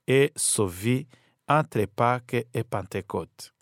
et 0.07 0.33
vit 0.67 1.07
entre 1.47 1.85
Pâques 1.85 2.47
et 2.55 2.65
Pentecôte 2.65 3.53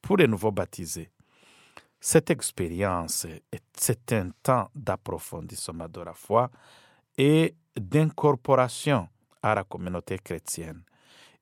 pour 0.00 0.16
les 0.16 0.26
nouveaux 0.26 0.52
baptisés. 0.52 1.10
Cette 2.00 2.30
expérience, 2.30 3.26
c'est 3.76 4.12
un 4.12 4.30
temps 4.42 4.70
d'approfondissement 4.74 5.88
de 5.88 6.00
la 6.00 6.14
foi 6.14 6.50
et 7.18 7.54
d'incorporation 7.76 9.08
à 9.42 9.54
la 9.54 9.64
communauté 9.64 10.18
chrétienne. 10.18 10.82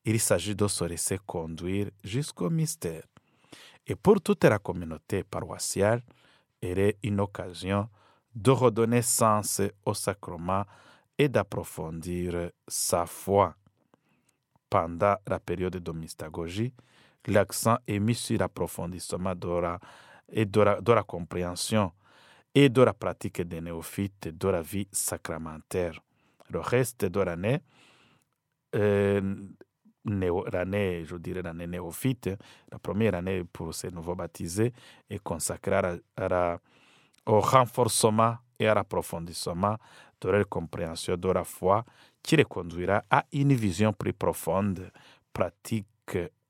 Il 0.04 0.18
s'agit 0.18 0.56
de 0.56 0.66
se 0.66 0.84
laisser 0.84 1.18
conduire 1.24 1.90
jusqu'au 2.02 2.50
mystère. 2.50 3.04
Et 3.86 3.94
pour 3.94 4.20
toute 4.20 4.44
la 4.44 4.58
communauté 4.58 5.22
paroissiale, 5.22 6.02
elle 6.60 6.78
est 6.80 6.98
une 7.04 7.20
occasion 7.20 7.88
de 8.34 8.50
redonner 8.50 9.02
sens 9.02 9.60
au 9.84 9.94
sacrement 9.94 10.64
et 11.18 11.28
d'approfondir 11.28 12.50
sa 12.66 13.06
foi. 13.06 13.54
Pendant 14.70 15.16
la 15.26 15.38
période 15.38 15.76
de 15.76 15.92
mystagogie, 15.92 16.72
l'accent 17.26 17.76
est 17.86 17.98
mis 17.98 18.14
sur 18.14 18.38
l'approfondissement 18.38 19.34
de 19.34 19.48
la, 19.48 19.78
et 20.30 20.46
de 20.46 20.60
la, 20.60 21.02
compréhension 21.02 21.92
et 22.54 22.68
de 22.70 22.82
la 22.82 22.94
pratique 22.94 23.42
des 23.42 23.60
néophytes 23.60 24.28
de 24.28 24.48
la 24.48 24.62
vie 24.62 24.88
sacramentaire. 24.90 26.00
Le 26.48 26.60
reste 26.60 27.04
de 27.04 27.20
l'année, 27.20 27.60
euh, 28.74 29.34
je 30.04 31.16
dirais 31.16 31.42
l'année 31.42 31.66
néophyte, 31.66 32.30
la 32.70 32.78
première 32.78 33.14
année 33.14 33.44
pour 33.44 33.74
ces 33.74 33.90
nouveaux 33.90 34.14
baptisés 34.14 34.72
est 35.08 35.22
consacrée 35.22 36.00
au 37.26 37.40
renforcement 37.40 38.36
et 38.58 38.66
à 38.68 38.74
l'approfondissement 38.74 39.76
de 40.20 40.28
leur 40.30 40.48
compréhension 40.48 41.16
de 41.16 41.28
la 41.28 41.44
foi 41.44 41.84
qui 42.22 42.36
les 42.36 42.44
conduira 42.44 43.02
à 43.10 43.24
une 43.32 43.54
vision 43.54 43.92
plus 43.92 44.12
profonde, 44.12 44.90
pratique 45.32 45.86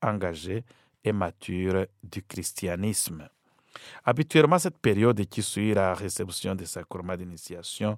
engagée 0.01 0.63
et 1.03 1.11
mature 1.11 1.87
du 2.03 2.21
christianisme. 2.23 3.27
Habituellement, 4.05 4.59
cette 4.59 4.77
période 4.77 5.25
qui 5.25 5.41
suit 5.41 5.73
la 5.73 5.93
réception 5.93 6.53
des 6.53 6.65
sacrements 6.65 7.15
d'initiation 7.15 7.97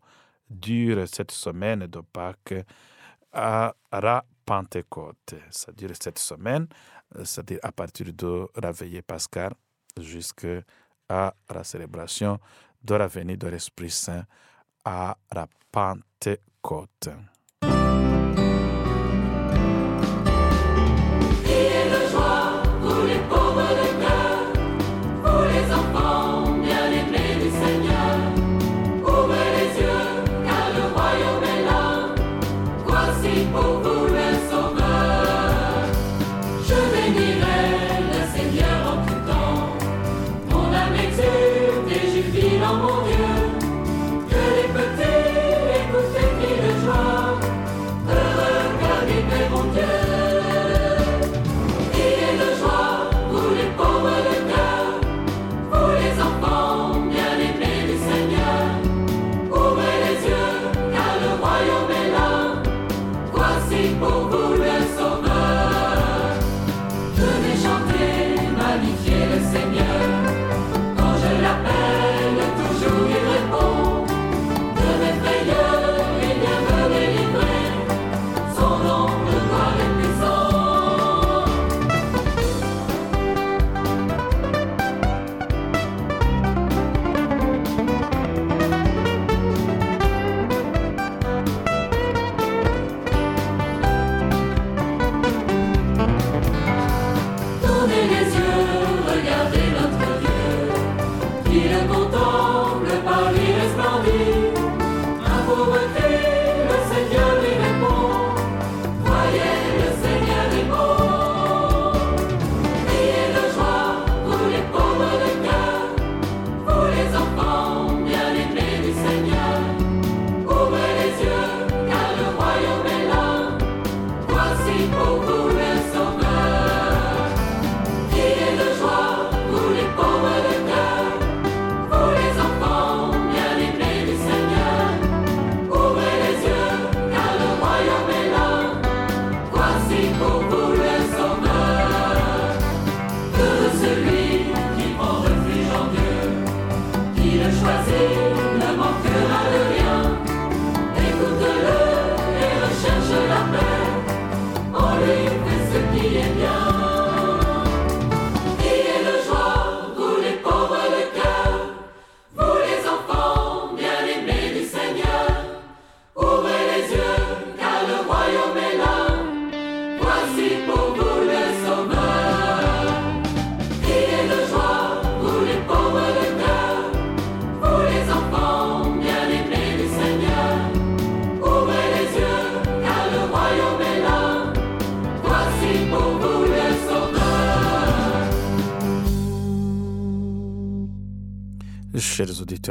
dure 0.50 1.08
cette 1.08 1.32
semaine 1.32 1.88
de 1.88 2.00
Pâques 2.00 2.66
à 3.34 3.74
la 3.92 4.24
Pentecôte. 4.46 5.36
Ça 5.50 5.72
dure 5.74 5.92
cette 6.00 6.20
semaine, 6.20 6.68
c'est-à-dire 7.24 7.60
à 7.64 7.72
partir 7.72 8.14
de 8.14 8.48
la 8.62 8.72
veillée 8.72 9.02
pascale 9.02 9.54
jusqu'à 10.00 10.62
la 11.10 11.64
célébration 11.64 12.40
de 12.86 12.96
la 12.96 13.08
venue 13.08 13.38
de 13.38 13.48
l'Esprit 13.48 13.90
Saint 13.90 14.26
à 14.86 15.18
la 15.34 15.48
Pentecôte. 15.72 17.10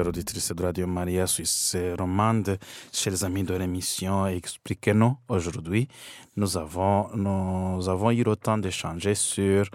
Auditeurs, 0.03 0.57
de 0.57 0.63
Radio 0.63 0.87
Maria 0.87 1.27
Suisse 1.27 1.77
romande, 1.99 2.59
chers 2.93 3.23
amis 3.25 3.45
de 3.45 3.55
l'émission 3.55 4.27
Expliquez-nous, 4.27 5.17
aujourd'hui, 5.29 5.89
nous 6.37 6.57
avons, 6.57 7.09
nous 7.15 7.89
avons 7.89 8.11
eu 8.11 8.25
le 8.25 8.35
temps 8.35 8.59
d'échanger 8.59 9.15
sur 9.15 9.67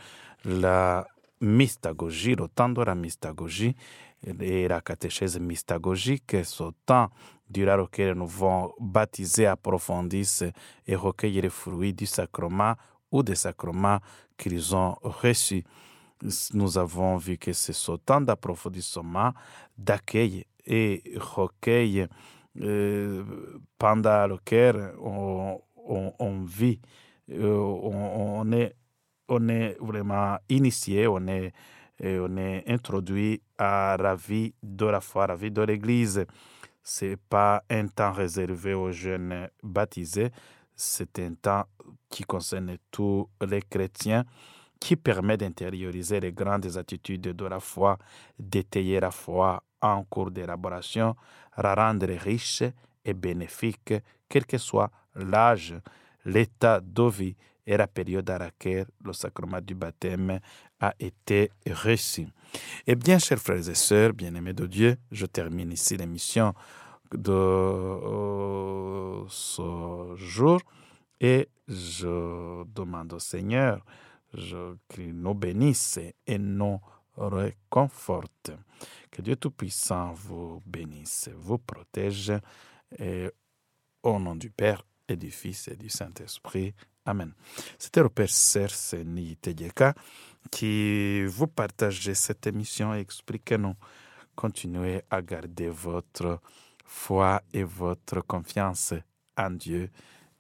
la 0.44 1.08
mystagogie, 1.40 2.36
le 2.36 2.48
temps 2.48 2.70
de 2.70 2.82
la 2.82 2.96
mystagogie 2.96 3.76
et 4.42 4.68
la 4.68 4.82
catéchèse 4.82 5.40
mystagogique, 5.40 6.36
ce 6.44 6.64
temps 6.86 7.10
durant 7.50 7.78
lequel 7.78 8.14
nous 8.14 8.28
vont 8.28 8.74
baptiser, 8.80 9.46
approfondir 9.46 10.26
et 10.86 10.96
recueillir 10.96 11.44
les 11.44 11.50
fruits 11.50 11.94
du 11.94 12.06
sacrement 12.06 12.74
ou 13.12 13.24
des 13.24 13.36
sacrements 13.36 14.00
qu'ils 14.38 14.76
ont 14.76 14.96
reçus 15.02 15.64
nous 16.54 16.78
avons 16.78 17.18
vu 17.18 17.38
que 17.38 17.54
c'est 17.54 17.74
ce 17.74 17.94
temps 17.94 18.22
d'approfondissement, 18.22 19.34
d'accueil 19.78 20.46
et 20.66 21.04
recueil 21.18 22.08
euh, 22.62 23.24
pendant 23.78 24.28
lequel 24.28 24.94
on, 25.02 25.62
on, 25.86 26.44
vit, 26.44 26.80
euh, 27.32 27.56
on, 27.56 28.52
est, 28.52 28.76
on 29.28 29.48
est 29.50 29.78
vraiment 29.80 30.38
initié, 30.50 31.08
on 31.08 31.26
est, 31.28 31.54
on 32.02 32.38
est 32.38 32.64
introduit 32.68 33.42
à 33.58 33.98
la 34.00 34.16
vie 34.16 34.54
de 34.62 34.86
la 34.86 35.02
foi, 35.02 35.24
à 35.24 35.28
la 35.28 35.36
vie 35.36 35.52
de 35.52 35.62
l'Église. 35.62 36.26
Ce 36.84 37.06
n'est 37.06 37.18
pas 37.18 37.64
un 37.70 37.88
temps 37.88 38.12
réservé 38.12 38.74
aux 38.74 38.92
jeunes 38.92 39.50
baptisés, 39.64 40.32
c'est 40.76 41.20
un 41.20 41.34
temps 41.34 41.66
qui 42.10 42.24
concerne 42.24 42.78
tous 42.90 43.30
les 43.48 43.62
chrétiens 43.62 44.26
qui 44.80 44.96
permet 44.96 45.38
d'intérioriser 45.38 46.20
les 46.20 46.32
grandes 46.32 46.78
attitudes 46.78 47.22
de 47.36 47.46
la 47.46 47.60
foi, 47.60 47.98
d'étayer 48.38 49.00
la 49.00 49.12
foi 49.12 49.62
en 49.82 50.04
cours 50.04 50.32
d'élaboration, 50.32 51.16
la 51.58 51.76
rendre 51.76 52.08
riche 52.12 52.64
et 53.04 53.14
bénéfique, 53.14 53.94
quel 54.28 54.46
que 54.46 54.58
soit 54.58 54.90
l'âge, 55.16 55.76
l'état 56.26 56.80
de 56.80 57.10
vie 57.10 57.36
et 57.66 57.78
la 57.78 57.88
période 57.88 58.30
à 58.30 58.38
laquelle 58.38 58.88
le 59.04 59.14
sacrement 59.14 59.62
du 59.62 59.76
baptême 59.76 60.40
a 60.80 60.94
été 61.00 61.52
reçu. 61.68 62.28
Eh 62.88 62.96
bien, 62.96 63.20
chers 63.20 63.38
frères 63.40 63.70
et 63.70 63.76
sœurs, 63.76 64.14
bien-aimés 64.14 64.54
de 64.54 64.66
Dieu, 64.66 64.98
je 65.12 65.26
termine 65.26 65.72
ici 65.72 65.98
l'émission 65.98 66.54
de 67.12 67.32
euh, 67.32 69.24
ce 69.28 70.16
jour 70.16 70.60
et 71.20 71.50
je 71.68 72.64
demande 72.74 73.14
au 73.14 73.20
Seigneur 73.20 73.84
je, 74.34 74.76
nous 74.98 75.34
bénisse 75.34 76.00
et 76.26 76.38
nous 76.38 76.80
réconforte. 77.18 78.52
Que 79.12 79.22
Dieu 79.22 79.36
Tout-Puissant 79.36 80.14
vous 80.14 80.62
bénisse, 80.66 81.30
vous 81.36 81.58
protège. 81.58 82.34
Au 84.02 84.18
nom 84.18 84.36
du 84.36 84.50
Père 84.50 84.84
et 85.08 85.18
du 85.18 85.30
Fils 85.30 85.68
et 85.68 85.76
du 85.76 85.90
Saint-Esprit. 85.90 86.74
Amen. 87.06 87.34
C'était 87.78 88.02
le 88.02 88.10
Père 88.10 88.30
Serse 88.30 88.96
Tegeka 89.42 89.94
qui 90.52 91.26
vous 91.26 91.48
partageait 91.48 92.14
cette 92.14 92.48
émission 92.48 92.94
et 92.94 93.00
expliquez-nous. 93.00 93.76
Continuez 94.36 95.02
à 95.10 95.22
garder 95.22 95.70
votre 95.70 96.40
foi 96.86 97.42
et 97.54 97.64
votre 97.64 98.22
confiance 98.22 98.94
en 99.36 99.52
Dieu. 99.52 99.90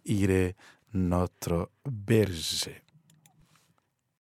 Il 0.05 0.31
est 0.31 0.55
notre 0.93 1.69
berger. 1.85 2.81